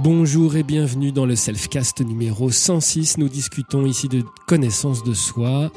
Bonjour 0.00 0.56
et 0.56 0.64
bienvenue 0.64 1.12
dans 1.12 1.24
le 1.24 1.36
Selfcast 1.36 2.00
numéro 2.00 2.50
106. 2.50 3.16
Nous 3.18 3.28
discutons 3.28 3.86
ici 3.86 4.08
de 4.08 4.24
connaissance 4.48 5.04
de 5.04 5.14
soi. 5.14 5.70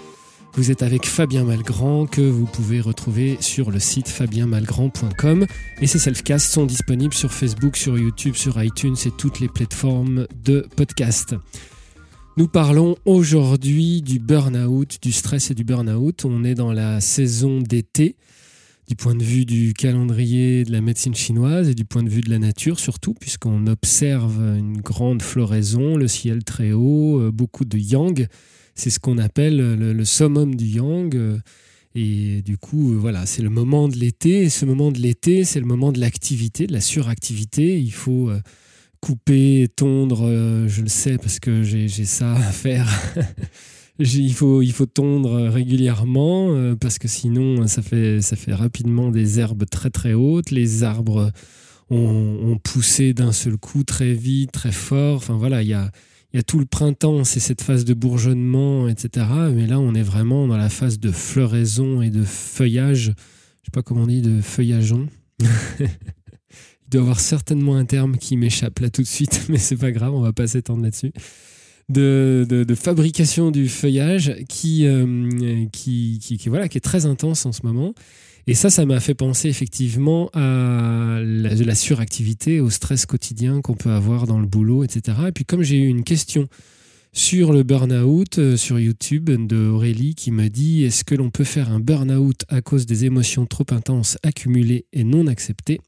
Vous 0.53 0.71
êtes 0.71 0.81
avec 0.81 1.05
Fabien 1.05 1.43
Malgrand 1.43 2.07
que 2.07 2.21
vous 2.21 2.47
pouvez 2.47 2.81
retrouver 2.81 3.37
sur 3.41 3.69
le 3.69 3.79
site 3.79 4.09
fabienmalgrand.com 4.09 5.45
et 5.81 5.87
ces 5.87 5.99
Selfcasts 5.99 6.51
sont 6.51 6.65
disponibles 6.65 7.13
sur 7.13 7.31
Facebook, 7.31 7.77
sur 7.77 7.95
YouTube, 7.95 8.33
sur 8.33 8.61
iTunes 8.61 8.95
et 9.05 9.11
toutes 9.11 9.39
les 9.39 9.49
plateformes 9.49 10.25
de 10.43 10.67
podcast. 10.75 11.35
Nous 12.37 12.47
parlons 12.47 12.95
aujourd'hui 13.05 14.01
du 14.01 14.17
burn-out, 14.17 14.97
du 14.99 15.11
stress 15.11 15.51
et 15.51 15.53
du 15.53 15.63
burn-out. 15.63 16.25
On 16.25 16.43
est 16.43 16.55
dans 16.55 16.73
la 16.73 17.01
saison 17.01 17.61
d'été 17.61 18.15
du 18.87 18.95
point 18.95 19.15
de 19.15 19.23
vue 19.23 19.45
du 19.45 19.73
calendrier 19.73 20.63
de 20.63 20.71
la 20.71 20.79
médecine 20.79 21.13
chinoise 21.13 21.67
et 21.67 21.75
du 21.75 21.83
point 21.83 22.03
de 22.03 22.09
vue 22.09 22.21
de 22.21 22.29
la 22.29 22.39
nature 22.39 22.79
surtout, 22.79 23.13
puisqu'on 23.13 23.67
observe 23.67 24.39
une 24.57 24.79
grande 24.81 25.21
floraison, 25.21 25.97
le 25.97 26.07
ciel 26.07 26.43
très 26.45 26.71
haut, 26.71 27.19
euh, 27.19 27.31
beaucoup 27.31 27.65
de 27.65 27.77
yang. 27.77 28.27
C'est 28.75 28.89
ce 28.89 28.99
qu'on 28.99 29.17
appelle 29.17 29.57
le, 29.57 30.05
summum 30.05 30.55
du 30.55 30.65
yang. 30.65 31.15
Euh, 31.15 31.37
et 31.95 32.41
du 32.43 32.57
coup, 32.57 32.93
euh, 32.93 32.95
voilà, 32.95 33.25
c'est 33.25 33.41
le 33.41 33.49
moment 33.49 33.89
de 33.89 33.95
l'été. 33.97 34.43
Et 34.43 34.49
ce 34.49 34.65
moment 34.65 34.91
de 34.91 34.99
l'été, 34.99 35.43
c'est 35.43 35.59
le 35.59 35.65
moment 35.65 35.91
de 35.91 35.99
l'activité, 35.99 36.65
de 36.67 36.73
la 36.73 36.81
suractivité. 36.81 37.81
Il 37.81 37.91
faut 37.91 38.31
couper, 39.01 39.67
tondre, 39.75 40.27
je 40.67 40.81
le 40.81 40.89
sais 40.89 41.17
parce 41.17 41.39
que 41.39 41.63
j'ai 41.63 41.87
ça 41.87 42.35
à 42.35 42.51
faire. 42.51 42.87
il, 43.99 44.33
faut, 44.33 44.61
il 44.61 44.71
faut 44.71 44.85
tondre 44.85 45.49
régulièrement 45.49 46.49
euh, 46.51 46.75
parce 46.75 46.99
que 46.99 47.07
sinon 47.07 47.67
ça 47.67 47.81
fait, 47.81 48.21
ça 48.21 48.35
fait 48.35 48.53
rapidement 48.53 49.11
des 49.11 49.39
herbes 49.39 49.65
très 49.69 49.89
très 49.89 50.13
hautes. 50.13 50.51
Les 50.51 50.83
arbres 50.83 51.31
ont, 51.89 52.59
poussé 52.63 53.13
d'un 53.13 53.31
seul 53.31 53.57
coup 53.57 53.83
très 53.83 54.13
vite, 54.13 54.51
très 54.51 54.71
fort. 54.71 55.17
Enfin 55.17 55.37
voilà, 55.37 55.61
il 55.63 55.69
y 55.69 55.73
a, 55.73 55.91
il 56.33 56.37
y 56.37 56.39
a 56.39 56.43
tout 56.43 56.59
le 56.59 56.65
printemps, 56.65 57.23
c'est 57.23 57.39
cette 57.39 57.61
phase 57.61 57.85
de 57.85 57.93
bourgeonnement, 57.93 58.87
etc. 58.87 59.25
Mais 59.53 59.67
là, 59.67 59.79
on 59.79 59.93
est 59.93 60.03
vraiment 60.03 60.47
dans 60.47 60.57
la 60.57 60.69
phase 60.69 60.99
de 60.99 61.11
floraison 61.11 62.01
et 62.01 62.09
de 62.09 62.23
feuillage. 62.23 63.13
Je 63.61 63.65
sais 63.65 63.71
pas 63.73 63.81
comment 63.81 64.03
on 64.03 64.07
dit, 64.07 64.21
de 64.21 64.41
feuillageon. 64.41 65.07
Il 65.79 66.91
doit 66.91 67.01
y 67.01 67.03
avoir 67.03 67.19
certainement 67.19 67.75
un 67.75 67.85
terme 67.85 68.17
qui 68.17 68.37
m'échappe 68.37 68.79
là 68.79 68.89
tout 68.89 69.01
de 69.01 69.07
suite, 69.07 69.45
mais 69.49 69.57
c'est 69.57 69.75
pas 69.75 69.91
grave, 69.91 70.13
on 70.13 70.21
va 70.21 70.33
pas 70.33 70.47
s'étendre 70.47 70.83
là-dessus. 70.83 71.11
De, 71.89 72.45
de, 72.49 72.75
fabrication 72.75 73.49
du 73.49 73.69
feuillage 73.69 74.35
qui, 74.49 74.85
euh, 74.85 75.65
qui, 75.71 76.19
qui, 76.19 76.49
voilà, 76.49 76.67
qui 76.67 76.77
est 76.77 76.81
très 76.81 77.05
intense 77.05 77.45
en 77.45 77.53
ce 77.53 77.65
moment. 77.65 77.93
Et 78.45 78.55
ça, 78.55 78.69
ça 78.69 78.85
m'a 78.85 78.99
fait 78.99 79.13
penser 79.13 79.47
effectivement 79.47 80.29
à 80.33 81.19
la, 81.23 81.53
la 81.53 81.75
suractivité, 81.75 82.59
au 82.59 82.69
stress 82.69 83.05
quotidien 83.05 83.61
qu'on 83.61 83.75
peut 83.75 83.91
avoir 83.91 84.27
dans 84.27 84.39
le 84.39 84.47
boulot, 84.47 84.83
etc. 84.83 85.17
Et 85.29 85.31
puis 85.31 85.45
comme 85.45 85.63
j'ai 85.63 85.77
eu 85.77 85.87
une 85.87 86.03
question 86.03 86.49
sur 87.17 87.51
le 87.51 87.63
burn-out 87.63 88.37
euh, 88.37 88.57
sur 88.57 88.79
YouTube 88.79 89.31
de 89.47 89.67
Aurélie 89.67 90.13
qui 90.13 90.31
me 90.31 90.49
dit 90.49 90.83
est-ce 90.83 91.03
que 91.03 91.15
l'on 91.15 91.31
peut 91.31 91.43
faire 91.43 91.71
un 91.71 91.79
burn-out 91.79 92.43
à 92.47 92.61
cause 92.61 92.85
des 92.85 93.05
émotions 93.05 93.47
trop 93.47 93.65
intenses 93.71 94.17
accumulées 94.21 94.85
et 94.93 95.03
non 95.03 95.25
acceptées? 95.25 95.79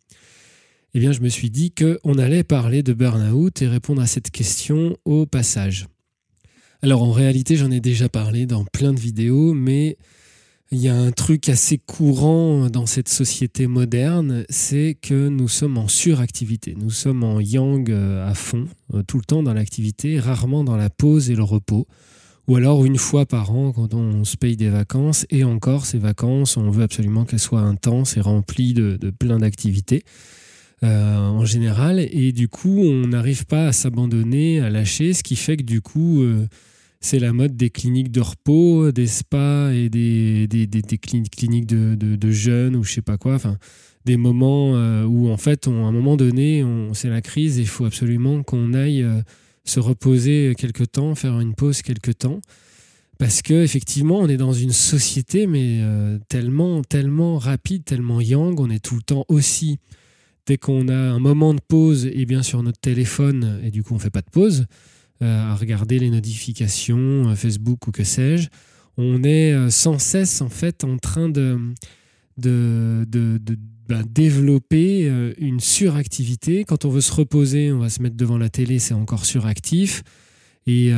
Eh 0.93 0.99
bien, 0.99 1.11
je 1.11 1.21
me 1.21 1.29
suis 1.29 1.49
dit 1.49 1.71
qu'on 1.71 2.17
allait 2.17 2.43
parler 2.43 2.81
de 2.81 2.93
burn-out 2.93 3.61
et 3.61 3.67
répondre 3.67 4.01
à 4.01 4.07
cette 4.07 4.31
question 4.31 4.97
au 5.05 5.25
passage. 5.25 5.87
Alors, 6.81 7.03
en 7.03 7.11
réalité, 7.11 7.55
j'en 7.55 7.71
ai 7.71 7.79
déjà 7.79 8.09
parlé 8.09 8.45
dans 8.45 8.65
plein 8.65 8.93
de 8.93 8.99
vidéos, 8.99 9.53
mais 9.53 9.97
il 10.71 10.79
y 10.79 10.87
a 10.87 10.95
un 10.95 11.11
truc 11.11 11.49
assez 11.49 11.77
courant 11.77 12.69
dans 12.69 12.85
cette 12.85 13.09
société 13.09 13.67
moderne, 13.67 14.45
c'est 14.49 14.95
que 15.01 15.27
nous 15.27 15.47
sommes 15.47 15.77
en 15.77 15.87
suractivité. 15.87 16.75
Nous 16.77 16.91
sommes 16.91 17.23
en 17.23 17.39
yang 17.39 17.89
euh, 17.89 18.27
à 18.27 18.33
fond, 18.33 18.67
euh, 18.93 19.03
tout 19.03 19.17
le 19.17 19.23
temps 19.23 19.43
dans 19.43 19.53
l'activité, 19.53 20.19
rarement 20.19 20.63
dans 20.63 20.77
la 20.77 20.89
pause 20.89 21.29
et 21.29 21.35
le 21.35 21.43
repos. 21.43 21.87
Ou 22.47 22.55
alors 22.55 22.85
une 22.85 22.97
fois 22.97 23.25
par 23.25 23.51
an 23.51 23.71
quand 23.73 23.93
on 23.93 24.23
se 24.23 24.38
paye 24.38 24.57
des 24.57 24.69
vacances, 24.69 25.25
et 25.29 25.44
encore 25.44 25.85
ces 25.85 25.99
vacances, 25.99 26.55
on 26.55 26.69
veut 26.69 26.83
absolument 26.83 27.25
qu'elles 27.25 27.39
soient 27.39 27.61
intenses 27.61 28.17
et 28.17 28.22
remplies 28.22 28.73
de, 28.73 28.95
de 28.95 29.09
plein 29.09 29.39
d'activités. 29.39 30.03
Euh, 30.81 31.17
en 31.17 31.44
général. 31.44 32.00
Et 32.00 32.31
du 32.31 32.47
coup, 32.47 32.79
on 32.79 33.07
n'arrive 33.07 33.45
pas 33.45 33.67
à 33.67 33.72
s'abandonner, 33.73 34.62
à 34.62 34.69
lâcher, 34.69 35.12
ce 35.12 35.23
qui 35.23 35.35
fait 35.35 35.57
que 35.57 35.63
du 35.63 35.81
coup, 35.81 36.22
euh, 36.22 36.47
c'est 37.01 37.19
la 37.19 37.34
mode 37.34 37.57
des 37.57 37.69
cliniques 37.69 38.12
de 38.12 38.22
repos, 38.22 38.94
des 38.94 39.07
spas 39.07 39.72
et 39.72 39.90
des, 39.90 40.47
cliniques 41.01 41.66
de, 41.66 41.95
de, 41.95 42.31
jeunes 42.31 42.78
ou 42.78 42.85
je 42.85 42.94
sais 42.94 43.01
pas 43.01 43.17
quoi. 43.17 43.34
Enfin, 43.34 43.57
des 44.06 44.16
moments 44.16 44.78
euh, 44.78 45.03
où 45.03 45.29
en 45.29 45.35
fait, 45.35 45.67
à 45.67 45.72
un 45.72 45.91
moment 45.91 46.16
donné, 46.16 46.63
c'est 46.94 47.09
la 47.09 47.22
crise 47.22 47.57
et 47.59 47.63
il 47.63 47.67
faut 47.67 47.84
absolument 47.84 48.41
qu'on 48.44 48.73
aille 48.73 49.06
se 49.66 49.81
reposer 49.81 50.53
quelque 50.57 50.85
temps, 50.85 51.13
faire 51.13 51.41
une 51.41 51.56
pause 51.56 51.81
quelque 51.81 52.11
temps. 52.11 52.40
Parce 53.17 53.41
que 53.41 53.66
effectivement, 53.66 54.19
on 54.19 54.29
est 54.29 54.38
dans 54.38 54.53
une 54.53 54.72
société, 54.72 55.46
mais 55.46 55.81
tellement, 56.29 56.84
tellement 56.84 57.38
rapide, 57.38 57.84
tellement 57.84 58.22
yang, 58.22 58.57
on 58.61 58.69
est 58.69 58.79
tout 58.79 58.96
le 58.96 59.01
temps 59.01 59.25
aussi 59.28 59.78
dès 60.49 60.57
qu'on 60.57 60.87
a 60.87 60.95
un 60.95 61.19
moment 61.19 61.53
de 61.53 61.61
pause, 61.61 62.09
et 62.11 62.25
bien 62.25 62.41
sur 62.41 62.63
notre 62.63 62.79
téléphone, 62.79 63.59
et 63.63 63.69
du 63.69 63.83
coup 63.83 63.93
on 63.93 63.99
fait 63.99 64.09
pas 64.09 64.21
de 64.21 64.31
pause, 64.31 64.65
euh, 65.21 65.51
à 65.51 65.53
regarder 65.53 65.99
les 65.99 66.09
notifications, 66.09 67.29
euh, 67.29 67.35
Facebook 67.35 67.85
ou 67.85 67.91
que 67.91 68.03
sais-je, 68.03 68.49
on 68.97 69.23
est 69.23 69.53
euh, 69.53 69.69
sans 69.69 69.99
cesse 69.99 70.41
en 70.41 70.49
fait 70.49 70.83
en 70.83 70.97
train 70.97 71.29
de, 71.29 71.59
de, 72.37 73.05
de, 73.07 73.39
ben, 73.87 74.03
développer 74.09 75.07
une 75.37 75.59
suractivité. 75.59 76.63
Quand 76.63 76.83
on 76.83 76.89
veut 76.89 77.01
se 77.01 77.13
reposer, 77.13 77.71
on 77.71 77.77
va 77.77 77.89
se 77.89 78.01
mettre 78.01 78.16
devant 78.16 78.39
la 78.39 78.49
télé, 78.49 78.79
c'est 78.79 78.95
encore 78.95 79.25
suractif. 79.25 80.01
Et, 80.66 80.91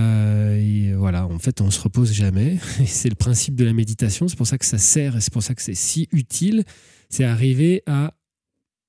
voilà, 0.96 1.28
en 1.28 1.40
fait, 1.40 1.60
on 1.60 1.72
se 1.72 1.82
repose 1.82 2.14
jamais. 2.14 2.58
c'est 2.86 3.10
le 3.10 3.16
principe 3.16 3.56
de 3.56 3.66
la 3.66 3.74
méditation. 3.74 4.30
C'est 4.30 4.38
pour 4.38 4.48
ça 4.48 4.58
que 4.58 4.66
ça 4.66 4.78
sert 4.78 5.18
et 5.18 5.22
c'est 5.22 5.34
pour 5.34 5.44
ça 5.44 5.56
que 5.56 5.62
c'est 5.62 5.74
si 5.74 6.08
utile. 6.12 6.64
C'est 7.10 7.24
arriver 7.24 7.84
à 7.86 8.14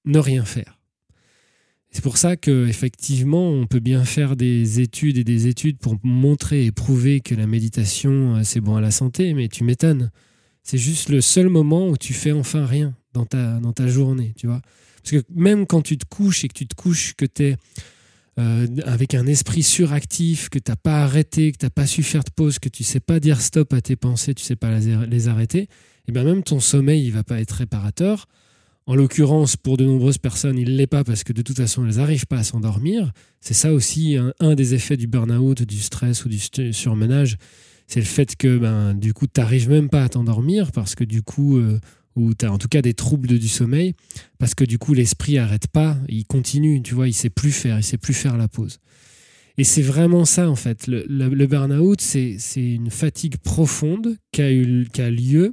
ne 0.04 0.18
rien 0.18 0.44
faire. 0.44 0.78
C'est 1.92 2.02
pour 2.02 2.16
ça 2.16 2.36
que 2.36 2.66
effectivement, 2.66 3.50
on 3.50 3.66
peut 3.66 3.78
bien 3.78 4.04
faire 4.04 4.34
des 4.34 4.80
études 4.80 5.18
et 5.18 5.24
des 5.24 5.46
études 5.46 5.78
pour 5.78 5.98
montrer 6.02 6.64
et 6.64 6.72
prouver 6.72 7.20
que 7.20 7.34
la 7.34 7.46
méditation 7.46 8.36
euh, 8.36 8.41
c'est 8.44 8.60
bon 8.60 8.76
à 8.76 8.80
la 8.80 8.91
santé, 8.91 9.34
mais 9.34 9.48
tu 9.48 9.62
m'étonnes. 9.62 10.10
C'est 10.62 10.78
juste 10.78 11.10
le 11.10 11.20
seul 11.20 11.48
moment 11.48 11.88
où 11.88 11.98
tu 11.98 12.14
fais 12.14 12.32
enfin 12.32 12.64
rien 12.64 12.96
dans 13.12 13.26
ta, 13.26 13.58
dans 13.60 13.72
ta 13.72 13.88
journée, 13.88 14.32
tu 14.36 14.46
vois. 14.46 14.62
Parce 15.02 15.10
que 15.10 15.26
même 15.34 15.66
quand 15.66 15.82
tu 15.82 15.98
te 15.98 16.06
couches 16.06 16.44
et 16.44 16.48
que 16.48 16.54
tu 16.54 16.66
te 16.66 16.74
couches, 16.74 17.14
que 17.14 17.26
tu 17.26 17.44
es 17.44 17.56
euh, 18.38 18.66
avec 18.86 19.14
un 19.14 19.26
esprit 19.26 19.62
suractif, 19.62 20.48
que 20.48 20.58
tu 20.58 20.70
n'as 20.70 20.76
pas 20.76 21.02
arrêté, 21.02 21.52
que 21.52 21.58
tu 21.58 21.66
n'as 21.66 21.70
pas 21.70 21.86
su 21.86 22.02
faire 22.02 22.24
de 22.24 22.30
pause, 22.30 22.58
que 22.58 22.70
tu 22.70 22.84
sais 22.84 23.00
pas 23.00 23.20
dire 23.20 23.38
stop 23.42 23.70
à 23.74 23.82
tes 23.82 23.96
pensées, 23.96 24.34
tu 24.34 24.44
sais 24.44 24.56
pas 24.56 24.78
les 24.78 25.28
arrêter, 25.28 25.62
et 25.62 25.68
eh 26.08 26.12
bien 26.12 26.24
même 26.24 26.42
ton 26.42 26.58
sommeil, 26.58 27.04
il 27.04 27.12
va 27.12 27.22
pas 27.22 27.41
être 27.41 27.52
réparateur. 27.52 28.26
En 28.87 28.97
l'occurrence, 28.97 29.56
pour 29.56 29.76
de 29.76 29.84
nombreuses 29.84 30.19
personnes, 30.19 30.59
il 30.59 30.70
ne 30.70 30.76
l'est 30.76 30.88
pas 30.88 31.04
parce 31.04 31.22
que 31.22 31.32
de 31.32 31.43
toute 31.43 31.56
façon, 31.56 31.87
elles 31.87 31.97
n'arrivent 31.97 32.26
pas 32.26 32.38
à 32.38 32.43
s'endormir. 32.43 33.12
C'est 33.41 33.54
ça 33.54 33.72
aussi 33.72 34.16
un, 34.41 34.54
des 34.54 34.75
effets 34.75 34.97
du 34.97 35.06
burn-out, 35.06 35.62
du 35.62 35.78
stress 35.78 36.25
ou 36.25 36.28
du 36.28 36.41
surmenage. 36.72 37.37
C'est 37.87 38.00
le 38.00 38.06
fait 38.06 38.34
que 38.37 38.59
ben, 38.59 38.94
du 38.94 39.12
coup, 39.12 39.26
tu 39.26 39.41
n'arrives 39.41 39.69
même 39.69 39.88
pas 39.88 40.04
à 40.04 40.09
t'endormir 40.09 40.72
parce 40.72 40.94
que 40.94 41.04
du 41.04 41.22
coup, 41.22 41.59
euh, 41.59 41.78
ou 42.16 42.34
tu 42.34 42.44
as 42.44 42.53
en 42.53 42.59
tout 42.59 42.69
cas 42.69 42.82
des 42.82 42.94
troubles 42.94 43.38
du 43.38 43.48
sommeil, 43.48 43.94
parce 44.38 44.54
que 44.54 44.65
du 44.65 44.78
coup, 44.78 44.94
l'esprit 44.94 45.34
n'arrête 45.34 45.69
pas, 45.69 45.97
il 46.09 46.26
continue, 46.26 46.82
tu 46.82 46.94
vois, 46.94 47.09
il 47.09 47.15
sait 47.15 47.31
plus 47.31 47.53
faire, 47.53 47.78
il 47.78 47.84
sait 47.84 47.98
plus 47.98 48.15
faire 48.15 48.37
la 48.37 48.48
pause. 48.48 48.78
Et 49.59 49.65
c'est 49.65 49.82
vraiment 49.82 50.25
ça, 50.25 50.48
en 50.48 50.56
fait. 50.56 50.87
Le, 50.87 51.47
burn-out, 51.47 52.00
c'est 52.00 52.38
une 52.56 52.91
fatigue 52.91 53.37
profonde 53.37 54.16
qui 54.32 54.42
a 54.42 55.10
lieu 55.10 55.53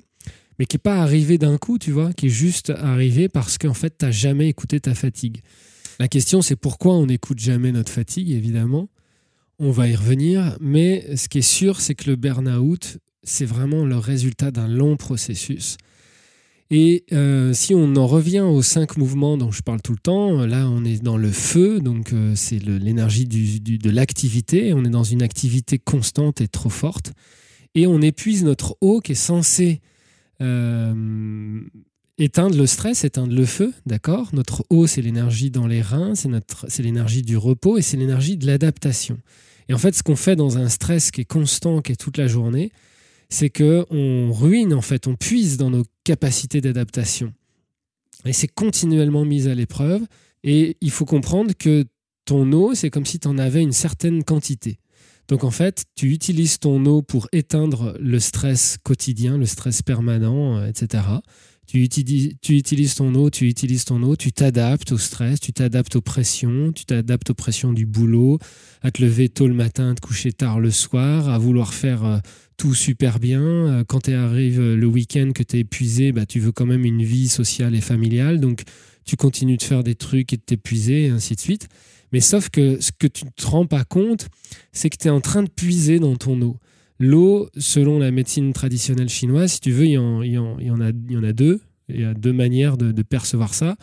mais 0.60 0.66
qui 0.66 0.76
n'est 0.76 0.82
pas 0.82 0.98
arrivé 0.98 1.38
d'un 1.38 1.58
coup, 1.58 1.80
tu 1.80 1.92
vois, 1.92 2.12
qui 2.12 2.28
est 2.28 2.30
juste 2.30 2.70
arrivé 2.70 3.30
parce 3.30 3.58
qu'en 3.58 3.74
fait, 3.74 3.98
tu 3.98 4.06
n'as 4.06 4.12
jamais 4.12 4.50
écouté 4.50 4.82
ta 4.82 4.94
fatigue. 4.94 5.42
La 6.00 6.10
question, 6.10 6.42
c'est 6.42 6.58
pourquoi 6.58 6.94
on 6.96 7.06
n'écoute 7.06 7.40
jamais 7.40 7.72
notre 7.72 7.92
fatigue, 7.92 8.30
évidemment. 8.30 8.90
On 9.58 9.72
va 9.72 9.88
y 9.88 9.96
revenir, 9.96 10.58
mais 10.60 11.16
ce 11.16 11.30
qui 11.30 11.40
est 11.40 11.42
sûr, 11.42 11.80
c'est 11.82 11.96
que 11.96 12.10
le 12.10 12.16
burn-out, 12.18 12.98
c'est 13.24 13.46
vraiment 13.46 13.86
le 13.86 13.98
résultat 13.98 14.52
d'un 14.52 14.68
long 14.68 14.98
processus. 14.98 15.78
Et 16.72 17.04
euh, 17.14 17.52
si 17.54 17.74
on 17.74 17.96
en 17.96 18.06
revient 18.06 18.42
aux 18.42 18.62
cinq 18.62 18.98
mouvements 18.98 19.38
dont 19.38 19.52
je 19.52 19.64
parle 19.64 19.82
tout 19.82 19.92
le 19.92 19.98
temps, 19.98 20.46
là 20.46 20.70
on 20.70 20.86
est 20.86 21.02
dans 21.02 21.18
le 21.18 21.32
feu, 21.32 21.80
donc 21.80 22.14
euh, 22.14 22.34
c'est 22.36 22.60
l'énergie 22.64 23.26
de 23.26 23.90
l'activité, 23.90 24.74
on 24.74 24.86
est 24.86 24.90
dans 24.90 25.04
une 25.04 25.24
activité 25.24 25.80
constante 25.80 26.42
et 26.42 26.48
trop 26.48 26.70
forte, 26.70 27.14
et 27.74 27.88
on 27.88 28.02
épuise 28.02 28.44
notre 28.44 28.78
eau 28.82 29.00
qui 29.00 29.14
est 29.14 29.16
censée 29.16 29.82
euh, 30.42 31.62
éteindre 32.18 32.58
le 32.58 32.66
stress, 32.68 33.04
éteindre 33.04 33.34
le 33.34 33.46
feu, 33.46 33.74
d'accord? 33.86 34.30
Notre 34.34 34.66
eau, 34.70 34.88
c'est 34.88 35.02
l'énergie 35.02 35.52
dans 35.52 35.68
les 35.68 35.82
reins, 35.82 36.14
c'est 36.16 36.84
l'énergie 36.84 37.22
du 37.22 37.38
repos 37.38 37.78
et 37.78 37.82
c'est 37.82 37.98
l'énergie 37.98 38.38
de 38.38 38.46
l'adaptation. 38.46 39.20
Et 39.70 39.74
en 39.74 39.78
fait, 39.78 39.96
ce 39.96 40.04
qu'on 40.04 40.16
fait 40.16 40.36
dans 40.36 40.58
un 40.58 40.68
stress 40.68 41.12
qui 41.12 41.22
est 41.22 41.26
constant, 41.26 41.82
qui 41.82 41.92
est 41.92 41.96
toute 41.96 42.18
la 42.18 42.28
journée, 42.28 42.72
c'est 43.30 43.50
que 43.50 43.86
on 43.92 44.34
ruine 44.34 44.74
en 44.74 44.82
fait, 44.82 45.08
on 45.08 45.16
puise 45.16 45.58
dans 45.58 45.70
nos 45.70 45.86
capacités 46.04 46.62
d'adaptation. 46.62 47.34
Et 48.26 48.34
c'est 48.34 48.48
continuellement 48.48 49.24
mis 49.24 49.48
à 49.48 49.56
l'épreuve. 49.56 50.02
Et 50.44 50.78
il 50.82 50.92
faut 50.92 51.06
comprendre 51.06 51.54
que 51.58 51.86
ton 52.26 52.52
eau, 52.52 52.74
c'est 52.74 52.90
comme 52.90 53.06
si 53.06 53.20
tu 53.20 53.28
en 53.28 53.38
avais 53.38 53.62
une 53.62 53.72
certaine 53.72 54.24
quantité. 54.24 54.80
Donc 55.30 55.44
en 55.44 55.52
fait, 55.52 55.86
tu 55.96 56.12
utilises 56.12 56.58
ton 56.58 56.84
eau 56.86 57.04
pour 57.04 57.28
éteindre 57.32 57.96
le 58.00 58.20
stress 58.20 58.78
quotidien, 58.82 59.38
le 59.38 59.46
stress 59.46 59.84
permanent, 59.84 60.58
euh, 60.58 60.68
etc. 60.68 61.04
Tu 61.68 61.84
utilises, 61.84 62.96
ton 62.96 63.14
eau, 63.14 63.30
tu 63.30 63.48
utilises 63.48 63.86
ton 63.86 64.02
eau, 64.02 64.16
tu 64.16 64.32
t'adaptes 64.32 64.92
au 64.92 64.98
stress, 64.98 65.40
tu 65.40 65.54
t'adaptes 65.54 65.96
aux 65.96 66.02
pressions, 66.02 66.72
tu 66.72 66.86
t'adaptes 66.86 67.30
aux 67.30 67.36
pressions 67.36 67.74
du 67.74 67.86
boulot, 67.86 68.40
à 68.82 68.90
te 68.90 69.04
lever 69.04 69.30
tôt 69.30 69.48
le 69.48 69.54
matin, 69.54 69.92
à 69.92 69.94
te 69.94 70.02
coucher 70.02 70.32
tard 70.32 70.60
le 70.60 70.72
soir, 70.72 71.30
à 71.30 71.38
vouloir 71.38 71.76
faire 71.76 72.04
euh, 72.04 72.18
tout 72.58 72.74
super 72.74 73.20
bien. 73.20 73.44
Euh, 73.44 73.84
quand 73.88 74.06
tu 74.06 74.14
arrives 74.14 74.60
le 74.60 74.88
week-end, 74.88 75.30
que 75.36 75.44
tu 75.44 75.58
es 75.58 75.60
épuisé, 75.60 76.12
bah, 76.12 76.26
tu 76.26 76.40
veux 76.40 76.52
quand 76.52 76.66
même 76.66 76.86
une 76.86 77.04
vie 77.04 77.30
sociale 77.30 77.76
et 77.76 77.82
familiale. 77.82 78.40
Donc 78.40 78.64
tu 79.06 79.16
continues 79.16 79.58
de 79.58 79.64
faire 79.64 79.84
des 79.84 79.96
trucs 79.96 80.34
et 80.34 80.38
de 80.38 80.42
t'épuiser, 80.42 81.06
et 81.06 81.10
ainsi 81.10 81.36
de 81.36 81.40
suite. 81.40 81.68
Mais 82.12 82.20
sauf 82.20 82.50
que 82.50 82.82
ce 82.82 82.92
que 82.98 83.08
tu 83.08 83.26
ne 83.26 83.30
te 83.36 83.46
rends 83.46 83.66
pas 83.66 83.84
compte, 83.84 84.28
c'est 84.72 84.90
que 84.90 84.98
tu 84.98 85.08
es 85.08 85.12
en 85.12 85.22
train 85.22 85.44
de 85.44 85.50
puiser 85.50 86.00
dans 86.00 86.16
ton 86.16 86.42
eau. 86.42 86.58
L'eau, 87.00 87.50
selon 87.58 88.00
la 88.00 88.12
médecine 88.12 88.52
traditionnelle 88.52 89.10
chinoise, 89.10 89.54
si 89.54 89.60
tu 89.62 89.72
veux, 89.72 89.86
il 89.86 89.92
y 89.92 89.98
en, 89.98 90.82
a, 90.82 90.92
deux. 91.34 91.62
Il 91.88 92.02
y 92.02 92.04
a 92.04 92.14
deux 92.14 92.34
manières 92.34 92.78
de, 92.78 93.02
percevoir 93.04 93.54
ça. 93.54 93.78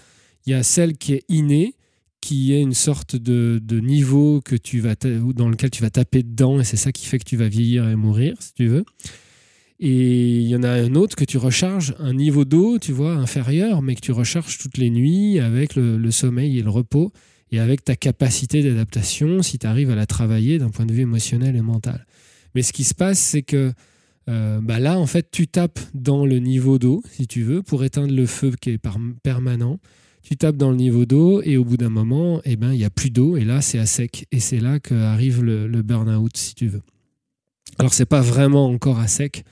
Il 0.47 0.51
y 0.51 0.55
a 0.55 0.63
celle 0.63 0.97
qui 0.99 1.15
est 1.15 1.25
innée, 1.29 1.75
qui 2.21 2.53
est 2.53 2.61
une 2.61 2.75
sorte 2.75 3.17
de, 3.17 3.61
de 3.63 3.81
niveau 3.81 4.41
que 4.45 4.57
tu 4.57 4.81
vas 4.81 4.95
dans 4.97 5.49
lequel 5.49 5.71
tu 5.71 5.83
vas 5.83 5.91
taper 5.91 6.23
dedans, 6.23 6.61
et 6.61 6.65
c'est 6.65 6.77
ça 6.77 6.93
qui 6.93 7.07
fait 7.07 7.19
que 7.19 7.25
tu 7.25 7.37
vas 7.37 7.49
vieillir 7.49 7.89
et 7.89 7.97
mourir, 7.97 8.37
si 8.41 8.53
tu 8.53 8.67
veux. 8.67 8.85
Et 9.79 10.39
il 10.39 10.49
y 10.49 10.57
en 10.57 10.63
a 10.63 10.71
un 10.71 10.95
autre 10.95 11.17
que 11.17 11.25
tu 11.25 11.37
recharges, 11.37 11.95
un 11.99 12.15
niveau 12.15 12.45
d'eau, 12.45 12.79
tu 12.79 12.93
vois, 12.93 13.13
inférieur, 13.13 13.83
mais 13.83 13.95
que 13.95 14.01
tu 14.01 14.13
recharges 14.13 14.59
toutes 14.59 14.79
les 14.79 14.91
nuits 14.91 15.39
avec 15.39 15.75
le, 15.75 16.11
sommeil 16.11 16.59
et 16.59 16.63
le 16.63 16.71
repos 16.71 17.13
et 17.53 17.61
avec 17.61 17.85
ta 17.85 17.97
capacité 17.97 18.63
d'adaptation 18.63 19.43
si 19.43 19.59
tu 19.59 19.67
arrives 19.67 19.91
à 19.91 19.95
la 19.95 20.07
travailler 20.07 20.59
d'un 20.59 20.71
point 20.71 20.87
de 20.87 20.93
vue 20.93 21.03
émotionnel 21.03 21.57
et 21.57 21.63
mental. 21.63 22.07
Mais 22.55 22.63
ce 22.63 22.73
qui 22.73 22.85
se 22.85 22.95
passe, 22.95 23.19
c'est 23.19 23.43
que 23.43 23.73
euh, 24.29 24.61
bah 24.61 24.81
là, 24.81 24.99
en 24.99 25.07
fait, 25.07 25.31
tu 25.31 25.47
tapes 25.47 25.79
dans 25.95 26.27
le 26.27 26.39
niveau 26.39 26.79
d'eau, 26.79 27.03
si 27.13 27.27
tu 27.27 27.43
veux, 27.43 27.63
pour 27.63 27.85
éteindre 27.85 28.13
le 28.13 28.27
feu 28.27 28.53
qui 28.61 28.71
est 28.71 28.81
permanent. 29.23 29.79
Tu 30.23 30.37
tapes 30.37 30.57
dans 30.57 30.71
le 30.71 30.77
niveau 30.77 31.07
d'eau 31.07 31.41
et 31.43 31.57
au 31.57 31.65
bout 31.65 31.77
d'un 31.77 31.91
moment, 31.91 32.41
eh 32.45 32.57
ben, 32.57 32.73
il 32.73 32.79
n'y 32.79 32.85
a 32.85 32.91
plus 32.91 33.11
d'eau 33.11 33.37
et 33.37 33.45
là, 33.45 33.61
c'est 33.61 33.79
à 33.79 33.87
sec. 33.87 34.27
Et 34.33 34.41
c'est 34.41 34.59
là 34.59 34.81
qu'arrive 34.81 35.45
le, 35.45 35.69
le 35.69 35.83
burn-out, 35.83 36.37
si 36.37 36.57
tu 36.57 36.67
veux. 36.67 36.83
Alors, 37.79 37.95
c'est 37.95 38.07
pas 38.07 38.23
vraiment 38.23 38.67
encore 38.67 38.99
à 38.99 39.07
sec, 39.07 39.45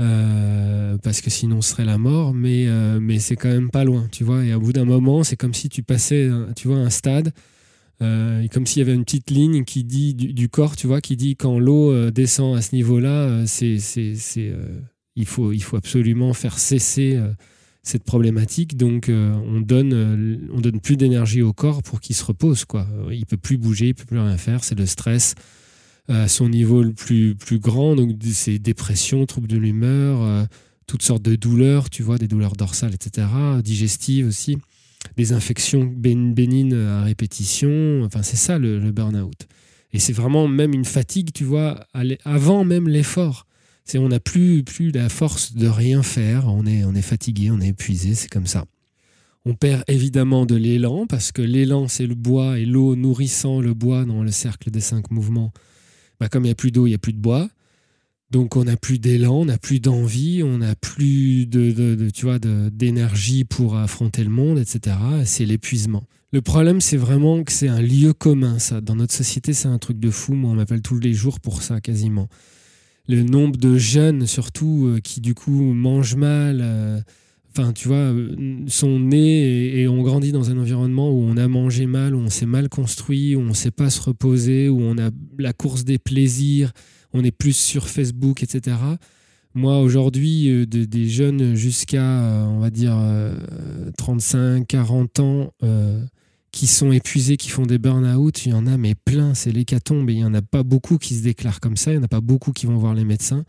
euh, 0.00 0.96
parce 1.02 1.20
que 1.20 1.28
sinon 1.28 1.60
ce 1.60 1.70
serait 1.70 1.84
la 1.84 1.98
mort, 1.98 2.32
mais, 2.32 2.66
euh, 2.68 3.00
mais 3.00 3.18
c'est 3.18 3.34
quand 3.34 3.48
même 3.48 3.70
pas 3.70 3.84
loin, 3.84 4.06
tu 4.12 4.22
vois. 4.22 4.44
Et 4.44 4.54
au 4.54 4.60
bout 4.60 4.72
d'un 4.72 4.84
moment, 4.84 5.24
c'est 5.24 5.36
comme 5.36 5.54
si 5.54 5.68
tu 5.68 5.82
passais, 5.82 6.28
tu 6.54 6.68
vois, 6.68 6.76
un 6.76 6.90
stade, 6.90 7.32
euh, 8.00 8.46
comme 8.52 8.64
s'il 8.64 8.80
y 8.80 8.82
avait 8.82 8.94
une 8.94 9.04
petite 9.04 9.30
ligne 9.30 9.64
qui 9.64 9.82
dit 9.82 10.14
du, 10.14 10.48
corps, 10.48 10.76
tu 10.76 10.86
vois, 10.86 11.00
qui 11.00 11.16
dit 11.16 11.34
quand 11.34 11.58
l'eau 11.58 12.10
descend 12.10 12.56
à 12.56 12.62
ce 12.62 12.76
niveau-là, 12.76 13.44
c'est, 13.46 13.78
c'est, 13.78 14.14
c'est 14.14 14.52
il, 15.16 15.26
faut, 15.26 15.52
il 15.52 15.62
faut 15.62 15.76
absolument 15.76 16.32
faire 16.32 16.58
cesser 16.60 17.20
cette 17.82 18.04
problématique. 18.04 18.76
Donc, 18.76 19.10
on 19.10 19.60
donne, 19.60 20.48
on 20.52 20.60
donne 20.60 20.80
plus 20.80 20.96
d'énergie 20.96 21.42
au 21.42 21.52
corps 21.52 21.82
pour 21.82 22.00
qu'il 22.00 22.14
se 22.14 22.24
repose, 22.24 22.64
quoi. 22.64 22.86
Il 23.10 23.26
peut 23.26 23.36
plus 23.36 23.56
bouger, 23.56 23.88
il 23.88 23.94
peut 23.94 24.04
plus 24.04 24.20
rien 24.20 24.36
faire. 24.36 24.62
C'est 24.62 24.78
le 24.78 24.86
stress 24.86 25.34
à 26.08 26.28
son 26.28 26.48
niveau 26.48 26.82
le 26.82 26.92
plus, 26.92 27.34
plus 27.34 27.58
grand. 27.58 27.94
Donc, 27.94 28.12
c'est 28.32 28.58
dépression, 28.58 29.26
troubles 29.26 29.48
de 29.48 29.58
l'humeur, 29.58 30.22
euh, 30.22 30.44
toutes 30.86 31.02
sortes 31.02 31.22
de 31.22 31.36
douleurs, 31.36 31.90
tu 31.90 32.02
vois, 32.02 32.18
des 32.18 32.28
douleurs 32.28 32.56
dorsales, 32.56 32.94
etc., 32.94 33.26
digestives 33.62 34.26
aussi, 34.26 34.58
des 35.16 35.32
infections 35.32 35.84
bénignes 35.84 36.74
à 36.74 37.02
répétition. 37.02 38.02
Enfin, 38.04 38.22
c'est 38.22 38.36
ça 38.36 38.58
le, 38.58 38.90
burn-out. 38.90 39.46
Et 39.92 39.98
c'est 39.98 40.12
vraiment 40.12 40.48
même 40.48 40.74
une 40.74 40.84
fatigue, 40.84 41.30
tu 41.32 41.44
vois, 41.44 41.86
avant 42.24 42.64
même 42.64 42.88
l'effort. 42.88 43.46
C'est 43.84 43.98
on 43.98 44.08
n'a 44.08 44.20
plus, 44.20 44.64
plus 44.64 44.90
la 44.90 45.08
force 45.08 45.54
de 45.54 45.66
rien 45.66 46.02
faire, 46.02 46.46
on 46.48 46.66
est, 46.66 46.84
on 46.84 46.94
est 46.94 47.02
fatigué, 47.02 47.50
on 47.50 47.60
est 47.60 47.68
épuisé, 47.68 48.14
c'est 48.14 48.28
comme 48.28 48.46
ça. 48.46 48.66
On 49.46 49.54
perd 49.54 49.82
évidemment 49.88 50.44
de 50.44 50.56
l'élan 50.56 51.06
parce 51.06 51.32
que 51.32 51.40
l'élan 51.40 51.88
c'est 51.88 52.06
le 52.06 52.14
bois 52.14 52.58
et 52.58 52.66
l'eau 52.66 52.96
nourrissant 52.96 53.62
le 53.62 53.72
bois 53.72 54.04
dans 54.04 54.22
le 54.22 54.30
cercle 54.30 54.70
des 54.70 54.80
cinq 54.82 55.10
mouvements 55.10 55.54
bah, 56.20 56.28
comme 56.28 56.44
il 56.44 56.48
n'y 56.48 56.52
a 56.52 56.56
plus 56.56 56.70
d'eau, 56.70 56.86
il 56.86 56.90
n'y 56.90 56.94
a 56.94 56.98
plus 56.98 57.12
de 57.12 57.20
bois. 57.20 57.48
Donc 58.30 58.56
on 58.56 58.64
n'a 58.64 58.76
plus 58.76 58.98
d'élan, 58.98 59.40
on 59.40 59.44
n'a 59.46 59.56
plus 59.56 59.80
d'envie, 59.80 60.42
on 60.42 60.58
n'a 60.58 60.74
plus 60.74 61.46
de, 61.46 62.10
tu 62.10 62.26
vois, 62.26 62.38
d'énergie 62.38 63.44
pour 63.44 63.76
affronter 63.76 64.22
le 64.22 64.30
monde, 64.30 64.58
etc. 64.58 64.96
C'est 65.24 65.46
l'épuisement. 65.46 66.04
Le 66.30 66.42
problème, 66.42 66.82
c'est 66.82 66.98
vraiment 66.98 67.42
que 67.42 67.52
c'est 67.52 67.68
un 67.68 67.80
lieu 67.80 68.12
commun, 68.12 68.58
ça. 68.58 68.82
Dans 68.82 68.96
notre 68.96 69.14
société, 69.14 69.54
c'est 69.54 69.68
un 69.68 69.78
truc 69.78 69.98
de 69.98 70.10
fou. 70.10 70.34
Moi, 70.34 70.50
on 70.50 70.54
m'appelle 70.54 70.82
tous 70.82 70.98
les 70.98 71.14
jours 71.14 71.40
pour 71.40 71.62
ça, 71.62 71.80
quasiment. 71.80 72.28
Le 73.08 73.22
nombre 73.22 73.56
de 73.56 73.78
jeunes, 73.78 74.26
surtout, 74.26 74.88
euh, 74.88 75.00
qui 75.00 75.22
du 75.22 75.34
coup 75.34 75.72
mangent 75.72 76.16
mal, 76.16 76.60
euh, 76.60 77.00
enfin, 77.58 77.72
tu 77.72 77.88
vois, 77.88 77.96
euh, 77.96 78.64
sont 78.68 79.00
nés 79.00 79.80
et, 79.80 79.88
ont 79.88 80.02
grandi 80.02 80.32
dans 80.32 80.50
un 80.50 80.58
environnement 80.58 81.10
où 81.10 81.22
on 81.22 81.36
a 81.36 81.48
mangé 81.48 81.86
mal, 81.86 82.14
où 82.14 82.18
on 82.18 82.30
s'est 82.30 82.46
mal 82.46 82.68
construit, 82.68 83.34
où 83.34 83.40
on 83.40 83.46
ne 83.46 83.54
sait 83.54 83.70
pas 83.70 83.90
se 83.90 84.00
reposer, 84.00 84.68
où 84.68 84.80
on 84.80 84.98
a 84.98 85.10
la 85.38 85.52
course 85.52 85.84
des 85.84 85.98
plaisirs, 85.98 86.72
on 87.12 87.24
est 87.24 87.30
plus 87.30 87.56
sur 87.56 87.88
Facebook, 87.88 88.42
etc. 88.42 88.76
Moi, 89.54 89.80
aujourd'hui, 89.80 90.48
euh, 90.50 90.66
des 90.66 91.08
jeunes 91.08 91.54
jusqu'à, 91.54 92.22
euh, 92.22 92.44
on 92.44 92.58
va 92.60 92.70
dire, 92.70 92.96
35, 93.96 94.66
40 94.66 95.20
ans, 95.20 95.52
qui 96.50 96.66
sont 96.66 96.92
épuisés, 96.92 97.36
qui 97.36 97.50
font 97.50 97.66
des 97.66 97.78
burn-out, 97.78 98.46
il 98.46 98.50
y 98.50 98.54
en 98.54 98.66
a, 98.66 98.78
mais 98.78 98.94
plein, 98.94 99.34
c'est 99.34 99.52
l'hécatombe. 99.52 100.08
Et 100.10 100.14
il 100.14 100.18
n'y 100.18 100.24
en 100.24 100.34
a 100.34 100.42
pas 100.42 100.62
beaucoup 100.62 100.96
qui 100.96 101.14
se 101.14 101.22
déclarent 101.22 101.60
comme 101.60 101.76
ça, 101.76 101.92
il 101.92 101.98
n'y 101.98 102.00
en 102.00 102.04
a 102.04 102.08
pas 102.08 102.22
beaucoup 102.22 102.52
qui 102.52 102.66
vont 102.66 102.76
voir 102.76 102.94
les 102.94 103.04
médecins. 103.04 103.44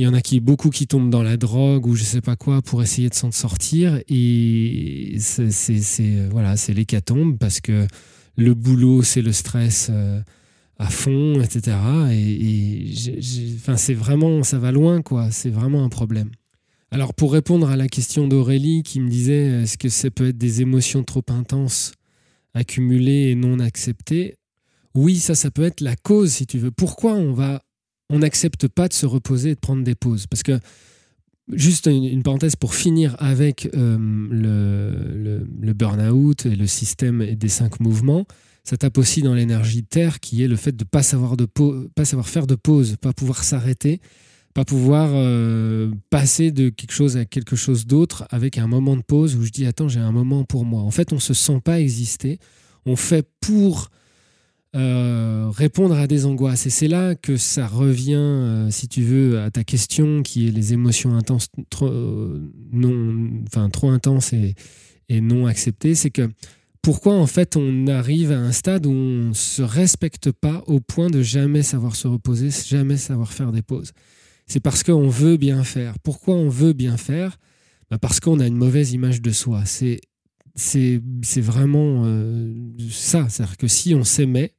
Il 0.00 0.04
y 0.04 0.06
en 0.06 0.14
a 0.14 0.22
qui 0.22 0.40
beaucoup 0.40 0.70
qui 0.70 0.86
tombent 0.86 1.10
dans 1.10 1.22
la 1.22 1.36
drogue 1.36 1.84
ou 1.84 1.94
je 1.94 2.04
sais 2.04 2.22
pas 2.22 2.34
quoi 2.34 2.62
pour 2.62 2.82
essayer 2.82 3.10
de 3.10 3.14
s'en 3.14 3.32
sortir 3.32 4.00
et 4.08 5.16
c'est 5.18 6.26
voilà 6.30 6.56
c'est 6.56 6.72
l'hécatombe 6.72 7.36
parce 7.36 7.60
que 7.60 7.86
le 8.38 8.54
boulot 8.54 9.02
c'est 9.02 9.20
le 9.20 9.32
stress 9.32 9.88
euh, 9.90 10.22
à 10.78 10.88
fond 10.88 11.42
etc 11.42 11.76
et, 12.12 12.94
enfin 13.56 13.76
c'est 13.76 13.92
vraiment 13.92 14.42
ça 14.42 14.58
va 14.58 14.72
loin 14.72 15.02
quoi 15.02 15.30
c'est 15.30 15.50
vraiment 15.50 15.84
un 15.84 15.90
problème. 15.90 16.30
Alors 16.90 17.12
pour 17.12 17.34
répondre 17.34 17.68
à 17.68 17.76
la 17.76 17.86
question 17.86 18.26
d'Aurélie 18.26 18.82
qui 18.82 19.00
me 19.00 19.10
disait 19.10 19.64
est-ce 19.64 19.76
que 19.76 19.90
ça 19.90 20.10
peut 20.10 20.28
être 20.28 20.38
des 20.38 20.62
émotions 20.62 21.04
trop 21.04 21.24
intenses 21.28 21.92
accumulées 22.54 23.28
et 23.28 23.34
non 23.34 23.58
acceptées? 23.58 24.36
Oui, 24.94 25.18
ça, 25.18 25.34
ça 25.34 25.50
peut 25.50 25.62
être 25.62 25.82
la 25.82 25.94
cause, 25.94 26.32
si 26.32 26.46
tu 26.46 26.58
veux. 26.58 26.72
Pourquoi 26.72 27.12
on 27.12 27.32
va 27.32 27.62
on 28.10 28.18
n'accepte 28.18 28.68
pas 28.68 28.88
de 28.88 28.92
se 28.92 29.06
reposer 29.06 29.50
et 29.50 29.54
de 29.54 29.60
prendre 29.60 29.82
des 29.82 29.94
pauses. 29.94 30.26
Parce 30.26 30.42
que, 30.42 30.58
juste 31.52 31.86
une, 31.86 32.22
parenthèse 32.22 32.56
pour 32.56 32.74
finir 32.74 33.16
avec 33.18 33.68
euh, 33.74 33.96
le, 34.30 35.72
burn-out 35.72 36.46
et 36.46 36.56
le 36.56 36.66
système 36.66 37.34
des 37.34 37.48
cinq 37.48 37.80
mouvements, 37.80 38.26
ça 38.64 38.76
tape 38.76 38.98
aussi 38.98 39.22
dans 39.22 39.34
l'énergie 39.34 39.84
terre 39.84 40.20
qui 40.20 40.42
est 40.42 40.48
le 40.48 40.56
fait 40.56 40.72
de 40.72 40.84
ne 40.84 40.88
pas, 40.88 41.02
savoir 41.02 41.34
pas 41.94 42.04
savoir 42.04 42.28
faire 42.28 42.46
de 42.46 42.56
pause, 42.56 42.96
pas 43.00 43.12
pouvoir 43.12 43.42
s'arrêter, 43.42 44.00
pas 44.54 44.64
pouvoir 44.64 45.10
euh, 45.14 45.90
passer 46.10 46.50
de 46.50 46.68
quelque 46.68 46.92
chose 46.92 47.16
à 47.16 47.24
quelque 47.24 47.56
chose 47.56 47.86
d'autre 47.86 48.26
avec 48.30 48.58
un 48.58 48.66
moment 48.66 48.96
de 48.96 49.02
pause 49.02 49.36
où 49.36 49.44
je 49.44 49.50
dis 49.50 49.64
attends 49.64 49.88
j'ai 49.88 50.00
un 50.00 50.12
moment 50.12 50.44
pour 50.44 50.64
moi. 50.64 50.82
En 50.82 50.90
fait 50.90 51.12
on 51.12 51.16
ne 51.16 51.20
se 51.20 51.34
sent 51.34 51.60
pas 51.64 51.80
exister, 51.80 52.38
on 52.84 52.96
fait 52.96 53.26
pour 53.40 53.90
euh, 54.76 55.50
répondre 55.52 55.96
à 55.96 56.06
des 56.06 56.26
angoisses. 56.26 56.66
Et 56.66 56.70
c'est 56.70 56.86
là 56.86 57.16
que 57.16 57.36
ça 57.36 57.66
revient, 57.66 58.14
euh, 58.14 58.70
si 58.70 58.86
tu 58.86 59.02
veux, 59.02 59.40
à 59.40 59.50
ta 59.50 59.64
question 59.64 60.22
qui 60.22 60.46
est 60.46 60.52
les 60.52 60.72
émotions 60.72 61.16
intenses, 61.16 61.48
trop, 61.70 61.88
euh, 61.88 62.52
non, 62.72 63.42
enfin, 63.48 63.68
trop 63.68 63.90
intenses 63.90 64.32
et, 64.32 64.54
non 65.20 65.46
acceptées. 65.46 65.96
C'est 65.96 66.10
que 66.10 66.30
pourquoi 66.82 67.14
en 67.14 67.26
fait 67.26 67.56
on 67.56 67.88
arrive 67.88 68.30
à 68.30 68.38
un 68.38 68.52
stade 68.52 68.86
où 68.86 68.92
on 68.92 69.28
ne 69.30 69.34
se 69.34 69.60
respecte 69.60 70.30
pas 70.30 70.62
au 70.68 70.78
point 70.78 71.10
de 71.10 71.20
jamais 71.20 71.64
savoir 71.64 71.96
se 71.96 72.06
reposer, 72.06 72.50
jamais 72.50 72.96
savoir 72.96 73.32
faire 73.32 73.50
des 73.50 73.62
pauses? 73.62 73.90
C'est 74.46 74.60
parce 74.60 74.84
qu'on 74.84 75.08
veut 75.08 75.36
bien 75.36 75.64
faire. 75.64 75.98
Pourquoi 75.98 76.36
on 76.36 76.48
veut 76.48 76.74
bien 76.74 76.96
faire? 76.96 77.38
Bah 77.90 77.98
Parce 77.98 78.20
qu'on 78.20 78.38
a 78.38 78.46
une 78.46 78.56
mauvaise 78.56 78.92
image 78.92 79.20
de 79.20 79.32
soi. 79.32 79.64
C'est 79.64 80.00
c'est 80.54 81.00
vraiment 81.40 82.04
ça. 82.90 83.28
C'est-à-dire 83.28 83.56
que 83.56 83.66
si 83.66 83.94
on 83.94 84.04
s'aimait, 84.04 84.52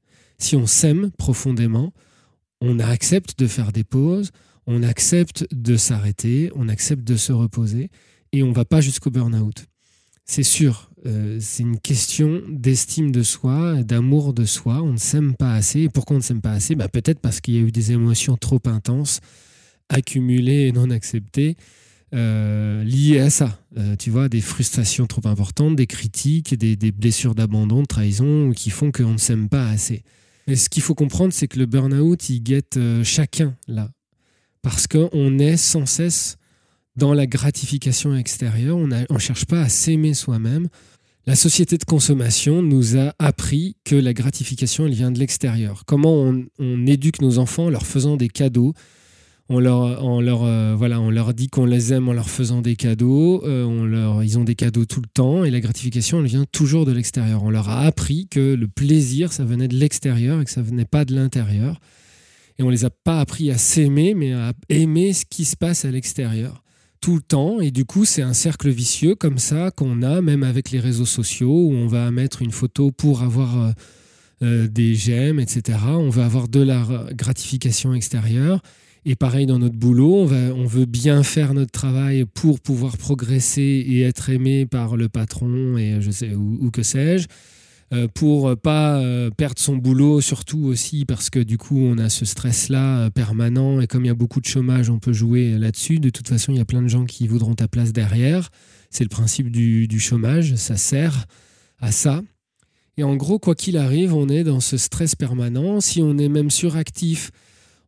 si 0.44 0.56
on 0.56 0.68
s'aime 0.68 1.12
profondément, 1.18 1.94
on 2.62 2.80
accepte 2.80 3.38
de 3.40 3.48
faire 3.48 3.72
des 3.72 3.84
pauses, 3.84 4.32
on 4.68 4.84
accepte 4.84 5.48
de 5.52 5.76
s'arrêter, 5.78 6.52
on 6.56 6.70
accepte 6.70 7.04
de 7.04 7.16
se 7.16 7.32
reposer 7.32 7.90
et 8.32 8.44
on 8.44 8.52
va 8.52 8.66
pas 8.66 8.82
jusqu'au 8.82 9.10
burn-out. 9.10 9.66
C'est 10.26 10.44
sûr, 10.44 10.92
euh, 11.06 11.40
c'est 11.42 11.64
une 11.64 11.80
question 11.80 12.42
d'estime 12.50 13.12
de 13.12 13.24
soi, 13.24 13.84
d'amour 13.84 14.34
de 14.34 14.46
soi. 14.46 14.82
On 14.82 14.94
ne 14.94 14.98
s'aime 14.98 15.36
pas 15.36 15.54
assez. 15.56 15.82
Et 15.82 15.90
pourquoi 15.90 16.16
on 16.16 16.20
ne 16.20 16.24
s'aime 16.24 16.42
pas 16.42 16.52
assez? 16.54 16.76
Bah, 16.76 16.88
Peut-être 16.88 17.20
parce 17.20 17.42
qu'il 17.42 17.56
y 17.56 17.58
a 17.58 17.62
eu 17.62 17.72
des 17.72 17.92
émotions 17.92 18.38
trop 18.38 18.62
intenses, 18.66 19.20
accumulées 19.90 20.68
et 20.68 20.72
non 20.72 20.90
acceptées. 20.90 21.58
euh, 22.14 22.84
liées 22.84 23.20
à 23.20 23.30
ça. 23.30 23.60
Euh, 23.78 23.96
tu 23.96 24.10
vois, 24.10 24.30
des 24.30 24.42
frustrations 24.42 25.08
trop 25.08 25.26
importantes, 25.28 25.76
des 25.78 25.88
critiques, 25.88 26.56
des, 26.58 26.76
des 26.76 26.92
blessures 26.92 27.36
d'abandon, 27.36 27.82
de 27.84 27.88
trahison, 27.88 28.52
qui 28.52 28.70
font 28.70 28.92
qu'on 28.92 29.14
ne 29.14 29.18
s'aime 29.18 29.50
pas 29.50 29.70
assez. 29.70 30.04
Et 30.52 30.58
ce 30.58 30.68
qu'il 30.68 30.84
faut 30.84 30.96
comprendre, 30.96 31.32
c'est 31.32 31.48
que 31.48 31.58
le 31.58 31.66
burn-out, 31.66 32.30
il 32.30 32.44
guette 32.44 32.76
euh, 32.76 33.06
chacun 33.06 33.56
là. 33.70 33.90
Parce 34.62 34.86
qu'on 34.86 35.40
est 35.40 35.56
sans 35.56 35.86
cesse 35.86 36.36
dans 36.98 37.14
la 37.14 37.26
gratification 37.26 38.14
extérieure, 38.18 38.76
on 38.76 38.88
ne 38.88 39.18
cherche 39.18 39.46
pas 39.46 39.62
à 39.62 39.70
s'aimer 39.70 40.14
soi-même. 40.14 40.68
La 41.26 41.36
société 41.36 41.78
de 41.78 41.86
consommation 41.86 42.62
nous 42.62 42.98
a 42.98 43.14
appris 43.18 43.78
que 43.86 43.96
la 43.96 44.14
gratification, 44.14 44.88
elle 44.88 44.94
vient 44.94 45.12
de 45.12 45.20
l'extérieur. 45.20 45.84
Comment 45.86 46.16
on, 46.16 46.46
on, 46.60 46.86
éduque 46.86 47.22
nos 47.22 47.40
enfants 47.40 47.68
en 47.68 47.70
leur 47.70 47.86
faisant 47.86 48.18
des 48.18 48.28
cadeaux, 48.28 48.74
on 49.54 49.60
leur, 50.22 50.44
euh, 50.44 50.76
voilà, 50.78 51.02
on 51.02 51.10
leur 51.10 51.34
dit 51.34 51.50
qu'on 51.50 51.66
les 51.66 51.92
aime 51.92 52.08
en 52.08 52.14
leur 52.14 52.30
faisant 52.30 52.62
des 52.62 52.78
cadeaux, 52.78 53.44
euh, 53.46 53.66
on 53.66 53.84
leur, 53.84 54.24
ils 54.24 54.40
ont 54.40 54.46
des 54.46 54.56
cadeaux 54.56 54.86
tout 54.86 55.02
le 55.02 55.10
temps, 55.14 55.44
et 55.44 55.52
la 55.52 55.60
gratification, 55.60 56.22
elle 56.22 56.28
vient 56.28 56.46
toujours 56.54 56.86
de 56.86 56.94
l'extérieur. 56.94 57.44
On 57.44 57.50
leur 57.50 57.68
a 57.68 57.82
appris 57.82 58.28
que 58.30 58.54
le 58.54 58.68
plaisir, 58.70 59.34
ça 59.34 59.44
venait 59.44 59.68
de 59.68 59.76
l'extérieur 59.76 60.40
et 60.40 60.46
que 60.46 60.52
ça 60.52 60.62
venait 60.62 60.86
pas 60.86 61.04
de 61.04 61.14
l'intérieur. 61.14 61.80
Et 62.60 62.64
on 62.64 62.70
les 62.70 62.86
a 62.86 62.90
pas 62.90 63.20
appris 63.20 63.52
à 63.52 63.58
s'aimer, 63.58 64.14
mais 64.14 64.32
à 64.32 64.54
aimer 64.70 65.12
ce 65.12 65.26
qui 65.30 65.44
se 65.44 65.58
passe 65.58 65.84
à 65.84 65.92
l'extérieur 65.92 66.64
tout 67.02 67.16
le 67.16 67.22
temps. 67.22 67.60
Et 67.60 67.72
du 67.72 67.84
coup, 67.84 68.06
c'est 68.06 68.22
un 68.22 68.34
cercle 68.34 68.70
vicieux 68.70 69.16
comme 69.16 69.38
ça 69.38 69.72
qu'on 69.72 70.02
a, 70.02 70.22
même 70.22 70.44
avec 70.44 70.72
les 70.72 70.80
réseaux 70.80 71.06
sociaux, 71.06 71.68
où 71.68 71.74
on 71.74 71.88
va 71.88 72.10
mettre 72.12 72.42
une 72.42 72.52
photo 72.52 72.92
pour 72.92 73.22
avoir 73.22 73.74
euh, 74.44 74.68
des 74.70 74.96
j'aime, 74.96 75.42
etc. 75.42 75.78
On 75.88 76.10
va 76.10 76.24
avoir 76.24 76.48
de 76.48 76.62
la 76.62 76.86
gratification 77.12 77.94
extérieure. 77.94 78.62
Et 79.04 79.16
pareil 79.16 79.48
dans 79.48 79.58
notre 79.58 79.78
boulot, 79.78 80.28
on, 80.30 80.66
veut 80.66 80.86
bien 80.86 81.24
faire 81.24 81.56
notre 81.56 81.72
travail 81.72 82.26
pour 82.26 82.60
pouvoir 82.60 82.98
progresser 82.98 83.62
et 83.62 84.02
être 84.02 84.30
aimé 84.30 84.68
par 84.68 84.96
le 84.96 85.10
patron 85.10 85.76
et 85.78 86.02
je 86.02 86.12
sais 86.12 86.36
ou, 86.36 86.70
que 86.70 86.84
sais-je, 86.84 87.28
euh, 87.94 88.08
pour 88.08 88.56
pas 88.58 89.00
euh, 89.00 89.32
perdre 89.32 89.58
son 89.58 89.76
boulot, 89.76 90.22
surtout 90.22 90.66
aussi 90.66 91.06
parce 91.06 91.32
que 91.32 91.40
du 91.40 91.58
coup 91.58 91.80
on 91.80 91.98
a 91.98 92.10
ce 92.10 92.26
stress-là 92.26 93.00
euh, 93.00 93.10
permanent 93.10 93.82
et 93.82 93.88
comme 93.88 94.06
il 94.06 94.08
y 94.08 94.12
a 94.12 94.16
beaucoup 94.16 94.40
de 94.40 94.46
chômage, 94.46 94.92
on 94.92 95.00
peut 95.00 95.14
jouer 95.14 95.58
là-dessus. 95.58 96.00
De 96.00 96.12
toute 96.12 96.28
façon, 96.28 96.52
il 96.52 96.60
y 96.60 96.62
a 96.62 96.66
plein 96.66 96.84
de 96.84 96.88
gens 96.88 97.06
qui 97.06 97.28
voudront 97.28 97.56
ta 97.56 97.68
place 97.68 97.94
derrière. 97.94 98.50
C'est 98.92 99.04
le 99.04 99.10
principe 99.10 99.50
du 99.50 100.00
chômage, 100.00 100.56
ça 100.56 100.78
sert 100.78 101.26
à 101.80 101.92
ça. 101.92 102.22
Et 102.98 103.04
en 103.04 103.16
gros, 103.16 103.40
quoi 103.40 103.56
qu'il 103.56 103.78
arrive, 103.78 104.14
on 104.14 104.30
est 104.30 104.44
dans 104.44 104.60
ce 104.60 104.78
stress 104.78 105.16
permanent. 105.16 105.82
Si 105.82 106.02
on 106.02 106.18
est 106.18 106.30
même 106.30 106.52
suractif, 106.52 107.32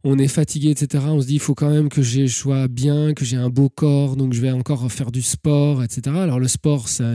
on 0.03 0.17
est 0.17 0.27
fatigué, 0.27 0.69
etc. 0.69 1.05
On 1.07 1.21
se 1.21 1.27
dit, 1.27 1.35
il 1.35 1.39
faut 1.39 1.55
quand 1.55 1.69
même 1.69 1.89
que 1.89 2.01
je 2.01 2.27
sois 2.27 2.67
bien, 2.67 3.13
que 3.13 3.23
j'ai 3.23 3.37
un 3.37 3.49
beau 3.49 3.69
corps, 3.69 4.15
donc 4.15 4.33
je 4.33 4.41
vais 4.41 4.51
encore 4.51 4.91
faire 4.91 5.11
du 5.11 5.21
sport, 5.21 5.83
etc. 5.83 6.15
Alors 6.17 6.39
le 6.39 6.47
sport, 6.47 6.89
ça 6.89 7.05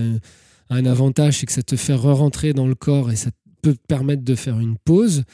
a 0.71 0.75
un 0.75 0.87
avantage, 0.87 1.39
c'est 1.39 1.47
que 1.47 1.53
ça 1.53 1.63
te 1.63 1.77
fait 1.77 1.95
re-rentrer 1.95 2.53
dans 2.53 2.67
le 2.67 2.75
corps 2.75 3.11
et 3.11 3.17
ça 3.17 3.31
peut 3.63 3.75
te 3.75 3.87
permettre 3.87 4.23
de 4.23 4.35
faire 4.35 4.59
une 4.59 4.77
pause 4.79 5.25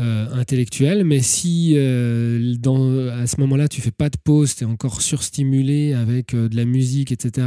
euh, 0.00 0.26
intellectuelle. 0.32 1.04
Mais 1.04 1.20
si 1.20 1.74
euh, 1.76 2.56
à 3.22 3.26
ce 3.26 3.40
moment-là, 3.40 3.68
tu 3.68 3.80
fais 3.80 3.92
pas 3.92 4.10
de 4.10 4.18
pause, 4.22 4.54
tu 4.54 4.64
es 4.64 4.66
encore 4.66 5.00
surstimulé 5.00 5.94
avec 5.94 6.34
euh, 6.34 6.48
de 6.48 6.56
la 6.56 6.64
musique, 6.64 7.12
etc., 7.12 7.46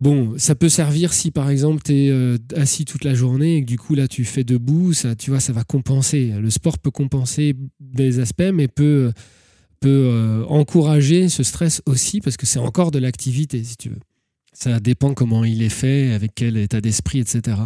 Bon, 0.00 0.38
ça 0.38 0.54
peut 0.54 0.70
servir 0.70 1.12
si 1.12 1.30
par 1.30 1.50
exemple 1.50 1.82
tu 1.84 1.92
es 1.92 2.10
euh, 2.10 2.38
assis 2.56 2.86
toute 2.86 3.04
la 3.04 3.12
journée 3.12 3.56
et 3.56 3.60
que 3.60 3.66
du 3.66 3.78
coup 3.78 3.94
là 3.94 4.08
tu 4.08 4.24
fais 4.24 4.44
debout, 4.44 4.94
ça, 4.94 5.14
tu 5.14 5.30
vois, 5.30 5.40
ça 5.40 5.52
va 5.52 5.62
compenser. 5.62 6.32
Le 6.40 6.48
sport 6.48 6.78
peut 6.78 6.90
compenser 6.90 7.54
des 7.80 8.18
aspects, 8.18 8.50
mais 8.52 8.66
peut, 8.66 9.12
peut 9.80 9.88
euh, 10.10 10.44
encourager 10.46 11.28
ce 11.28 11.42
stress 11.42 11.82
aussi 11.84 12.20
parce 12.20 12.38
que 12.38 12.46
c'est 12.46 12.58
encore 12.58 12.90
de 12.90 12.98
l'activité 12.98 13.62
si 13.62 13.76
tu 13.76 13.90
veux. 13.90 14.00
Ça 14.54 14.80
dépend 14.80 15.12
comment 15.12 15.44
il 15.44 15.62
est 15.62 15.68
fait, 15.68 16.12
avec 16.12 16.32
quel 16.34 16.56
état 16.56 16.80
d'esprit, 16.80 17.20
etc. 17.20 17.58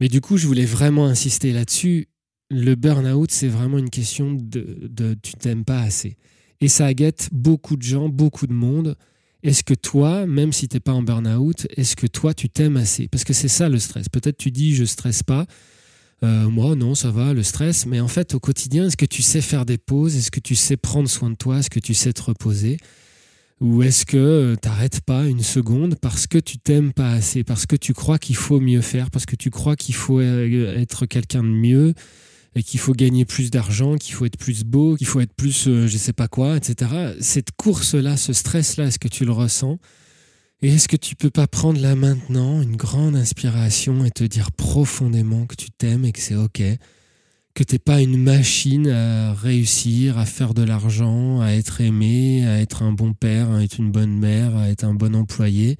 Mais 0.00 0.08
du 0.08 0.20
coup, 0.20 0.38
je 0.38 0.46
voulais 0.46 0.64
vraiment 0.64 1.06
insister 1.06 1.52
là-dessus. 1.52 2.08
Le 2.50 2.74
burn-out, 2.74 3.30
c'est 3.30 3.48
vraiment 3.48 3.78
une 3.78 3.90
question 3.90 4.32
de, 4.32 4.88
de 4.90 5.14
tu 5.22 5.34
t'aimes 5.34 5.64
pas 5.64 5.80
assez. 5.80 6.16
Et 6.60 6.68
ça 6.68 6.92
guette 6.94 7.28
beaucoup 7.32 7.76
de 7.76 7.82
gens, 7.82 8.08
beaucoup 8.08 8.46
de 8.46 8.52
monde. 8.52 8.96
Est-ce 9.42 9.64
que 9.64 9.74
toi, 9.74 10.26
même 10.26 10.52
si 10.52 10.68
tu 10.68 10.76
n'es 10.76 10.80
pas 10.80 10.92
en 10.92 11.02
burn-out, 11.02 11.66
est-ce 11.76 11.96
que 11.96 12.06
toi, 12.06 12.32
tu 12.32 12.48
t'aimes 12.48 12.76
assez? 12.76 13.08
Parce 13.08 13.24
que 13.24 13.32
c'est 13.32 13.48
ça 13.48 13.68
le 13.68 13.78
stress. 13.78 14.08
Peut-être 14.08 14.36
tu 14.36 14.50
dis 14.50 14.74
je 14.74 14.84
stresse 14.84 15.22
pas. 15.22 15.46
Euh, 16.22 16.48
moi, 16.48 16.76
non, 16.76 16.94
ça 16.94 17.10
va, 17.10 17.34
le 17.34 17.42
stress. 17.42 17.86
Mais 17.86 18.00
en 18.00 18.08
fait, 18.08 18.34
au 18.34 18.40
quotidien, 18.40 18.86
est-ce 18.86 18.96
que 18.96 19.06
tu 19.06 19.22
sais 19.22 19.40
faire 19.40 19.66
des 19.66 19.78
pauses? 19.78 20.16
Est-ce 20.16 20.30
que 20.30 20.40
tu 20.40 20.54
sais 20.54 20.76
prendre 20.76 21.08
soin 21.08 21.30
de 21.30 21.34
toi? 21.34 21.58
Est-ce 21.58 21.70
que 21.70 21.80
tu 21.80 21.94
sais 21.94 22.12
te 22.12 22.22
reposer? 22.22 22.76
Ou 23.60 23.82
est-ce 23.82 24.06
que 24.06 24.16
euh, 24.16 24.56
tu 24.60 24.68
n'arrêtes 24.68 25.00
pas 25.00 25.26
une 25.26 25.42
seconde 25.42 25.96
parce 26.00 26.26
que 26.26 26.38
tu 26.38 26.58
t'aimes 26.58 26.92
pas 26.92 27.10
assez? 27.10 27.42
Parce 27.42 27.66
que 27.66 27.76
tu 27.76 27.94
crois 27.94 28.18
qu'il 28.18 28.36
faut 28.36 28.60
mieux 28.60 28.80
faire? 28.80 29.10
Parce 29.10 29.26
que 29.26 29.36
tu 29.36 29.50
crois 29.50 29.74
qu'il 29.74 29.94
faut 29.96 30.20
euh, 30.20 30.76
être 30.76 31.06
quelqu'un 31.06 31.42
de 31.42 31.48
mieux? 31.48 31.94
Et 32.54 32.62
qu'il 32.62 32.80
faut 32.80 32.92
gagner 32.92 33.24
plus 33.24 33.50
d'argent, 33.50 33.96
qu'il 33.96 34.14
faut 34.14 34.26
être 34.26 34.36
plus 34.36 34.64
beau, 34.64 34.96
qu'il 34.96 35.06
faut 35.06 35.20
être 35.20 35.34
plus 35.34 35.68
euh, 35.68 35.86
je 35.86 35.96
sais 35.96 36.12
pas 36.12 36.28
quoi, 36.28 36.56
etc. 36.56 37.14
Cette 37.20 37.52
course-là, 37.52 38.16
ce 38.16 38.32
stress-là, 38.32 38.86
est-ce 38.86 38.98
que 38.98 39.08
tu 39.08 39.24
le 39.24 39.32
ressens? 39.32 39.78
Et 40.60 40.68
est-ce 40.68 40.86
que 40.86 40.96
tu 40.96 41.16
peux 41.16 41.30
pas 41.30 41.48
prendre 41.48 41.80
là 41.80 41.96
maintenant 41.96 42.62
une 42.62 42.76
grande 42.76 43.16
inspiration 43.16 44.04
et 44.04 44.10
te 44.12 44.22
dire 44.22 44.52
profondément 44.52 45.46
que 45.46 45.56
tu 45.56 45.70
t'aimes 45.70 46.04
et 46.04 46.12
que 46.12 46.20
c'est 46.20 46.36
ok? 46.36 46.62
Que 47.54 47.64
t'es 47.64 47.80
pas 47.80 48.00
une 48.00 48.16
machine 48.16 48.88
à 48.88 49.34
réussir, 49.34 50.18
à 50.18 50.24
faire 50.24 50.54
de 50.54 50.62
l'argent, 50.62 51.40
à 51.40 51.50
être 51.50 51.80
aimé, 51.80 52.46
à 52.46 52.60
être 52.60 52.82
un 52.82 52.92
bon 52.92 53.12
père, 53.12 53.50
à 53.50 53.62
être 53.62 53.78
une 53.78 53.90
bonne 53.90 54.16
mère, 54.16 54.56
à 54.56 54.68
être 54.68 54.84
un 54.84 54.94
bon 54.94 55.16
employé, 55.16 55.78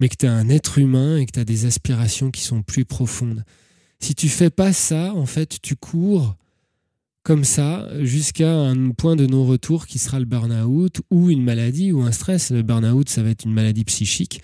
mais 0.00 0.08
que 0.08 0.16
tu 0.16 0.26
es 0.26 0.28
un 0.28 0.48
être 0.48 0.78
humain 0.78 1.16
et 1.18 1.24
que 1.24 1.38
tu 1.38 1.44
des 1.44 1.66
aspirations 1.66 2.30
qui 2.30 2.42
sont 2.42 2.62
plus 2.62 2.84
profondes? 2.84 3.44
Si 4.00 4.14
tu 4.14 4.28
fais 4.28 4.50
pas 4.50 4.72
ça, 4.72 5.12
en 5.14 5.26
fait, 5.26 5.58
tu 5.60 5.76
cours 5.76 6.36
comme 7.24 7.44
ça 7.44 7.86
jusqu'à 8.04 8.50
un 8.50 8.90
point 8.90 9.16
de 9.16 9.26
non-retour 9.26 9.86
qui 9.86 9.98
sera 9.98 10.18
le 10.18 10.24
burn-out 10.24 11.02
ou 11.10 11.30
une 11.30 11.42
maladie 11.42 11.92
ou 11.92 12.00
un 12.02 12.12
stress. 12.12 12.50
Le 12.50 12.62
burn-out, 12.62 13.08
ça 13.08 13.22
va 13.22 13.30
être 13.30 13.44
une 13.44 13.52
maladie 13.52 13.84
psychique. 13.84 14.40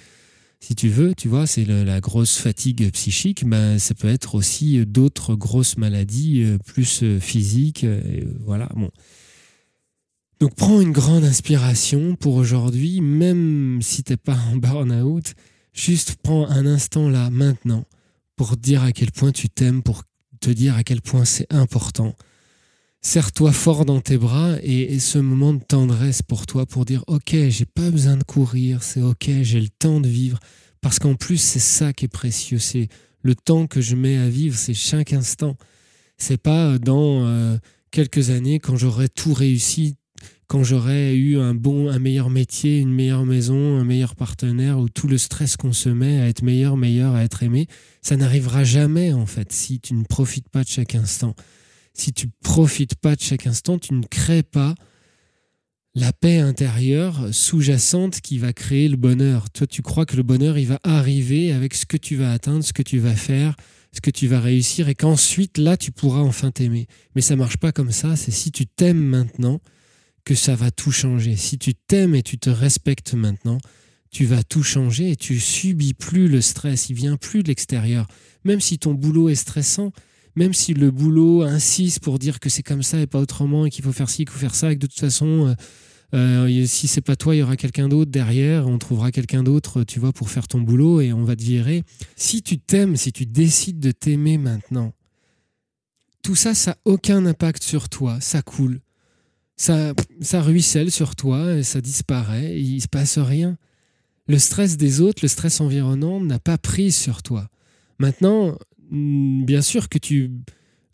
Si 0.60 0.74
tu 0.74 0.88
veux, 0.88 1.14
tu 1.14 1.28
vois, 1.28 1.46
c'est 1.46 1.64
la 1.64 2.00
grosse 2.00 2.38
fatigue 2.38 2.90
psychique, 2.90 3.44
ben, 3.46 3.78
ça 3.78 3.94
peut 3.94 4.08
être 4.08 4.34
aussi 4.34 4.84
d'autres 4.86 5.34
grosses 5.34 5.76
maladies 5.76 6.42
euh, 6.42 6.58
plus 6.58 7.02
euh, 7.02 7.20
physiques. 7.20 7.84
Euh, 7.84 8.22
voilà, 8.40 8.70
bon. 8.74 8.90
Donc 10.40 10.54
prends 10.54 10.80
une 10.80 10.92
grande 10.92 11.24
inspiration 11.24 12.16
pour 12.16 12.36
aujourd'hui, 12.36 13.00
même 13.02 13.80
si 13.82 14.02
tu 14.02 14.12
n'es 14.12 14.16
pas 14.16 14.38
en 14.52 14.56
burn-out, 14.56 15.34
juste 15.74 16.16
prends 16.22 16.48
un 16.48 16.66
instant 16.66 17.08
là, 17.08 17.28
maintenant, 17.30 17.84
pour 18.36 18.56
dire 18.56 18.82
à 18.82 18.92
quel 18.92 19.12
point 19.12 19.32
tu 19.32 19.48
t'aimes, 19.48 19.82
pour 19.82 20.02
te 20.40 20.50
dire 20.50 20.76
à 20.76 20.84
quel 20.84 21.00
point 21.00 21.24
c'est 21.24 21.52
important. 21.52 22.14
Serre-toi 23.00 23.52
fort 23.52 23.84
dans 23.84 24.00
tes 24.00 24.16
bras 24.16 24.56
et, 24.62 24.98
ce 24.98 25.18
moment 25.18 25.52
de 25.52 25.62
tendresse 25.62 26.22
pour 26.22 26.46
toi 26.46 26.64
pour 26.64 26.86
dire 26.86 27.04
ok 27.06 27.36
j'ai 27.48 27.66
pas 27.66 27.90
besoin 27.90 28.16
de 28.16 28.24
courir 28.24 28.82
c'est 28.82 29.02
ok 29.02 29.28
j'ai 29.42 29.60
le 29.60 29.68
temps 29.68 30.00
de 30.00 30.08
vivre 30.08 30.38
parce 30.80 30.98
qu'en 30.98 31.14
plus 31.14 31.36
c'est 31.36 31.58
ça 31.58 31.92
qui 31.92 32.06
est 32.06 32.08
précieux 32.08 32.58
c'est 32.58 32.88
le 33.20 33.34
temps 33.34 33.66
que 33.66 33.82
je 33.82 33.94
mets 33.94 34.16
à 34.16 34.30
vivre 34.30 34.56
c'est 34.56 34.72
chaque 34.72 35.12
instant 35.12 35.56
c'est 36.16 36.38
pas 36.38 36.78
dans 36.78 37.26
euh, 37.26 37.58
quelques 37.90 38.30
années 38.30 38.58
quand 38.58 38.76
j'aurai 38.76 39.10
tout 39.10 39.34
réussi 39.34 39.96
quand 40.46 40.62
j'aurai 40.62 41.14
eu 41.16 41.38
un 41.38 41.54
bon, 41.54 41.88
un 41.88 41.98
meilleur 41.98 42.30
métier, 42.30 42.78
une 42.78 42.92
meilleure 42.92 43.24
maison, 43.24 43.78
un 43.78 43.84
meilleur 43.84 44.14
partenaire, 44.14 44.78
où 44.78 44.88
tout 44.88 45.08
le 45.08 45.18
stress 45.18 45.56
qu'on 45.56 45.72
se 45.72 45.88
met 45.88 46.20
à 46.20 46.28
être 46.28 46.42
meilleur, 46.42 46.76
meilleur, 46.76 47.14
à 47.14 47.22
être 47.22 47.42
aimé, 47.42 47.66
ça 48.02 48.16
n'arrivera 48.16 48.64
jamais 48.64 49.12
en 49.12 49.26
fait 49.26 49.52
si 49.52 49.80
tu 49.80 49.94
ne 49.94 50.04
profites 50.04 50.48
pas 50.48 50.62
de 50.62 50.68
chaque 50.68 50.94
instant. 50.94 51.34
Si 51.94 52.12
tu 52.12 52.28
profites 52.42 52.96
pas 52.96 53.14
de 53.14 53.20
chaque 53.20 53.46
instant, 53.46 53.78
tu 53.78 53.94
ne 53.94 54.02
crées 54.02 54.42
pas 54.42 54.74
la 55.94 56.12
paix 56.12 56.38
intérieure 56.38 57.28
sous-jacente 57.32 58.20
qui 58.20 58.38
va 58.38 58.52
créer 58.52 58.88
le 58.88 58.96
bonheur. 58.96 59.48
Toi, 59.50 59.66
tu 59.66 59.80
crois 59.80 60.06
que 60.06 60.16
le 60.16 60.24
bonheur, 60.24 60.58
il 60.58 60.66
va 60.66 60.80
arriver 60.82 61.52
avec 61.52 61.74
ce 61.74 61.86
que 61.86 61.96
tu 61.96 62.16
vas 62.16 62.32
atteindre, 62.32 62.64
ce 62.64 62.72
que 62.72 62.82
tu 62.82 62.98
vas 62.98 63.14
faire, 63.14 63.54
ce 63.92 64.00
que 64.00 64.10
tu 64.10 64.26
vas 64.26 64.40
réussir, 64.40 64.88
et 64.88 64.96
qu'ensuite, 64.96 65.56
là, 65.56 65.76
tu 65.76 65.92
pourras 65.92 66.20
enfin 66.20 66.50
t'aimer. 66.50 66.88
Mais 67.14 67.22
ça 67.22 67.36
marche 67.36 67.58
pas 67.58 67.70
comme 67.70 67.92
ça. 67.92 68.16
C'est 68.16 68.32
si 68.32 68.50
tu 68.50 68.66
t'aimes 68.66 69.04
maintenant, 69.04 69.60
que 70.24 70.34
ça 70.34 70.54
va 70.54 70.70
tout 70.70 70.92
changer. 70.92 71.36
Si 71.36 71.58
tu 71.58 71.74
t'aimes 71.74 72.14
et 72.14 72.22
tu 72.22 72.38
te 72.38 72.50
respectes 72.50 73.14
maintenant, 73.14 73.58
tu 74.10 74.24
vas 74.26 74.42
tout 74.42 74.62
changer 74.62 75.10
et 75.10 75.16
tu 75.16 75.40
subis 75.40 75.92
plus 75.92 76.28
le 76.28 76.40
stress, 76.40 76.88
il 76.88 76.94
vient 76.94 77.16
plus 77.16 77.42
de 77.42 77.48
l'extérieur. 77.48 78.06
Même 78.44 78.60
si 78.60 78.78
ton 78.78 78.94
boulot 78.94 79.28
est 79.28 79.34
stressant, 79.34 79.92
même 80.36 80.54
si 80.54 80.72
le 80.72 80.90
boulot 80.90 81.42
insiste 81.42 82.00
pour 82.00 82.18
dire 82.18 82.40
que 82.40 82.48
c'est 82.48 82.62
comme 82.62 82.82
ça 82.82 83.00
et 83.00 83.06
pas 83.06 83.20
autrement 83.20 83.66
et 83.66 83.70
qu'il 83.70 83.84
faut 83.84 83.92
faire 83.92 84.08
ci, 84.08 84.24
qu'il 84.24 84.30
faut 84.30 84.38
faire 84.38 84.54
ça 84.54 84.72
et 84.72 84.76
que 84.76 84.80
de 84.80 84.86
toute 84.86 85.00
façon, 85.00 85.54
euh, 86.14 86.46
euh, 86.46 86.66
si 86.66 86.86
c'est 86.86 87.00
pas 87.00 87.16
toi, 87.16 87.34
il 87.34 87.38
y 87.38 87.42
aura 87.42 87.56
quelqu'un 87.56 87.88
d'autre 87.88 88.10
derrière, 88.10 88.68
on 88.68 88.78
trouvera 88.78 89.10
quelqu'un 89.10 89.42
d'autre, 89.42 89.82
tu 89.84 89.98
vois, 89.98 90.12
pour 90.12 90.30
faire 90.30 90.46
ton 90.46 90.60
boulot 90.60 91.00
et 91.00 91.12
on 91.12 91.24
va 91.24 91.34
te 91.36 91.42
virer. 91.42 91.82
Si 92.16 92.42
tu 92.42 92.58
t'aimes, 92.58 92.96
si 92.96 93.12
tu 93.12 93.26
décides 93.26 93.80
de 93.80 93.90
t'aimer 93.90 94.38
maintenant, 94.38 94.92
tout 96.22 96.36
ça, 96.36 96.54
ça 96.54 96.70
n'a 96.70 96.76
aucun 96.84 97.26
impact 97.26 97.62
sur 97.62 97.88
toi, 97.88 98.18
ça 98.20 98.42
coule 98.42 98.80
ça, 99.56 99.94
ruisselle 100.42 100.90
sur 100.90 101.16
toi 101.16 101.54
et 101.54 101.62
ça 101.62 101.80
disparaît 101.80 102.56
et 102.56 102.60
il 102.60 102.80
se 102.80 102.88
passe 102.88 103.18
rien. 103.18 103.56
Le 104.26 104.38
stress 104.38 104.76
des 104.76 105.00
autres, 105.00 105.20
le 105.22 105.28
stress 105.28 105.60
environnant 105.60 106.20
n'a 106.20 106.38
pas 106.38 106.58
prise 106.58 106.96
sur 106.96 107.22
toi. 107.22 107.48
Maintenant, 107.98 108.56
mm, 108.90 109.44
bien 109.44 109.62
sûr 109.62 109.88
que 109.88 109.98
tu 109.98 110.30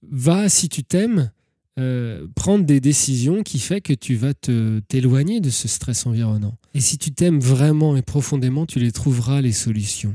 vas, 0.03 0.49
si 0.49 0.69
tu 0.69 0.83
t'aimes, 0.83 1.31
euh, 1.79 2.27
prendre 2.35 2.65
des 2.65 2.81
décisions 2.81 3.43
qui 3.43 3.59
fait 3.59 3.81
que 3.81 3.93
tu 3.93 4.17
vas 4.17 4.35
te 4.35 4.81
t'éloigner 4.81 5.41
de 5.41 5.51
ce 5.51 5.69
stress 5.69 6.05
environnant. 6.05 6.57
Et 6.75 6.81
si 6.81 6.99
tu 6.99 7.13
t'aimes 7.13 7.41
vraiment 7.41 7.97
et 7.97 8.03
profondément, 8.03 8.67
tu 8.67 8.81
les 8.81 8.93
trouveras 8.93 9.41
les 9.41 9.53
solutions. 9.53 10.15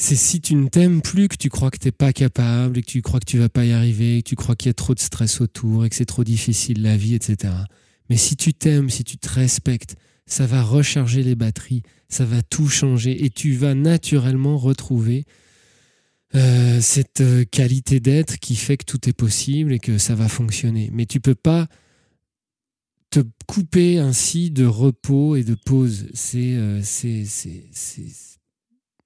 C'est 0.00 0.14
si 0.14 0.40
tu 0.40 0.54
ne 0.54 0.68
t'aimes 0.68 1.02
plus 1.02 1.26
que 1.26 1.36
tu 1.36 1.50
crois 1.50 1.72
que 1.72 1.78
tu 1.78 1.88
n'es 1.88 1.92
pas 1.92 2.12
capable 2.12 2.78
et 2.78 2.82
que 2.82 2.86
tu 2.86 3.02
crois 3.02 3.18
que 3.18 3.26
tu 3.26 3.38
vas 3.38 3.48
pas 3.48 3.64
y 3.64 3.72
arriver, 3.72 4.22
que 4.22 4.28
tu 4.28 4.36
crois 4.36 4.54
qu'il 4.54 4.68
y 4.68 4.70
a 4.70 4.74
trop 4.74 4.94
de 4.94 5.00
stress 5.00 5.40
autour 5.40 5.84
et 5.84 5.90
que 5.90 5.96
c'est 5.96 6.06
trop 6.06 6.22
difficile 6.22 6.82
la 6.82 6.96
vie, 6.96 7.14
etc. 7.14 7.52
Mais 8.08 8.16
si 8.16 8.36
tu 8.36 8.54
t'aimes, 8.54 8.90
si 8.90 9.02
tu 9.02 9.18
te 9.18 9.28
respectes, 9.28 9.96
ça 10.24 10.46
va 10.46 10.62
recharger 10.62 11.24
les 11.24 11.34
batteries, 11.34 11.82
ça 12.08 12.24
va 12.24 12.42
tout 12.42 12.68
changer 12.68 13.24
et 13.24 13.30
tu 13.30 13.54
vas 13.54 13.74
naturellement 13.74 14.56
retrouver 14.56 15.24
euh, 16.36 16.80
cette 16.80 17.20
euh, 17.20 17.44
qualité 17.44 17.98
d'être 17.98 18.38
qui 18.38 18.54
fait 18.54 18.76
que 18.76 18.84
tout 18.84 19.08
est 19.08 19.14
possible 19.14 19.72
et 19.72 19.78
que 19.80 19.98
ça 19.98 20.14
va 20.14 20.28
fonctionner. 20.28 20.90
Mais 20.92 21.06
tu 21.06 21.20
peux 21.20 21.34
pas 21.34 21.66
te 23.10 23.20
couper 23.46 23.98
ainsi 23.98 24.50
de 24.50 24.64
repos 24.64 25.34
et 25.34 25.42
de 25.42 25.54
pause. 25.54 26.06
C'est, 26.14 26.54
euh, 26.54 26.82
c'est, 26.84 27.24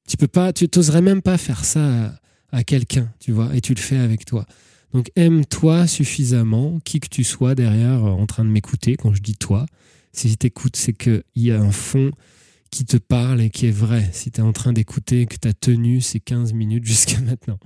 tu 0.09 0.17
peux 0.17 0.29
pas, 0.29 0.53
tu 0.53 0.69
t'oserais 0.69 1.03
même 1.03 1.23
pas 1.23 1.39
faire 1.39 1.65
ça 1.65 2.19
à, 2.51 2.65
quelqu'un, 2.65 3.13
tu 3.19 3.33
vois, 3.33 3.55
et 3.55 3.61
tu 3.61 3.75
le 3.75 3.81
fais 3.81 3.97
avec 3.97 4.25
toi. 4.25 4.47
Donc 4.93 5.11
aime-toi 5.17 5.87
suffisamment, 5.87 6.79
qui 6.85 7.01
que 7.01 7.09
tu 7.09 7.25
sois 7.25 7.55
derrière 7.55 8.05
en 8.05 8.27
train 8.27 8.45
de 8.45 8.51
m'écouter 8.51 8.97
quand 8.97 9.15
je 9.15 9.23
dis 9.23 9.37
toi. 9.37 9.67
Si 10.13 10.37
tu 10.37 10.47
écoutes, 10.47 10.77
c'est 10.77 10.93
qu'il 10.93 11.23
y 11.37 11.51
a 11.51 11.61
un 11.61 11.73
fond 11.73 12.11
qui 12.71 12.85
te 12.85 12.97
parle 12.97 13.41
et 13.41 13.51
qui 13.51 13.67
est 13.67 13.71
vrai. 13.71 14.11
Si 14.13 14.31
tu 14.31 14.41
es 14.41 14.43
en 14.43 14.53
train 14.53 14.73
d'écouter, 14.73 15.27
que 15.27 15.37
tu 15.41 15.49
as 15.49 15.55
tenu 15.55 16.01
ces 16.01 16.21
15 16.21 16.53
minutes 16.53 16.85
jusqu'à 16.87 17.21
maintenant. 17.21 17.59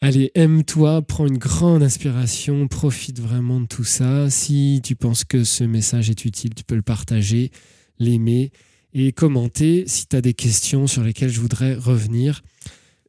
Allez, 0.00 0.30
aime-toi, 0.36 1.02
prends 1.02 1.26
une 1.26 1.38
grande 1.38 1.82
inspiration, 1.82 2.68
profite 2.68 3.18
vraiment 3.18 3.60
de 3.60 3.66
tout 3.66 3.84
ça. 3.84 4.30
Si 4.30 4.80
tu 4.84 4.94
penses 4.94 5.24
que 5.24 5.42
ce 5.42 5.64
message 5.64 6.08
est 6.08 6.24
utile, 6.24 6.54
tu 6.54 6.62
peux 6.62 6.76
le 6.76 6.82
partager, 6.82 7.50
l'aimer 7.98 8.52
et 8.94 9.12
commenter 9.12 9.84
si 9.86 10.06
tu 10.06 10.16
as 10.16 10.20
des 10.20 10.34
questions 10.34 10.86
sur 10.86 11.02
lesquelles 11.02 11.30
je 11.30 11.40
voudrais 11.40 11.74
revenir. 11.74 12.42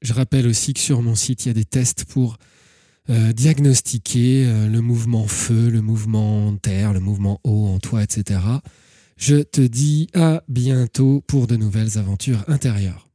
Je 0.02 0.14
rappelle 0.14 0.48
aussi 0.48 0.74
que 0.74 0.80
sur 0.80 1.02
mon 1.02 1.16
site, 1.16 1.46
il 1.46 1.50
y 1.50 1.52
a 1.52 1.54
des 1.54 1.66
tests 1.66 2.06
pour 2.06 2.38
euh, 3.10 3.34
diagnostiquer 3.34 4.46
euh, 4.46 4.68
le 4.68 4.82
mouvement 4.82 5.28
feu, 5.28 5.70
le 5.70 5.82
mouvement 5.82 6.56
terre, 6.58 6.94
le 6.94 7.00
mouvement 7.00 7.42
eau 7.44 7.68
en 7.68 7.80
toi, 7.80 8.04
etc. 8.04 8.40
Je 9.18 9.38
te 9.38 9.62
dis 9.62 10.08
à 10.14 10.44
bientôt 10.48 11.24
pour 11.28 11.48
de 11.48 11.56
nouvelles 11.56 11.98
aventures 11.98 12.44
intérieures. 12.48 13.10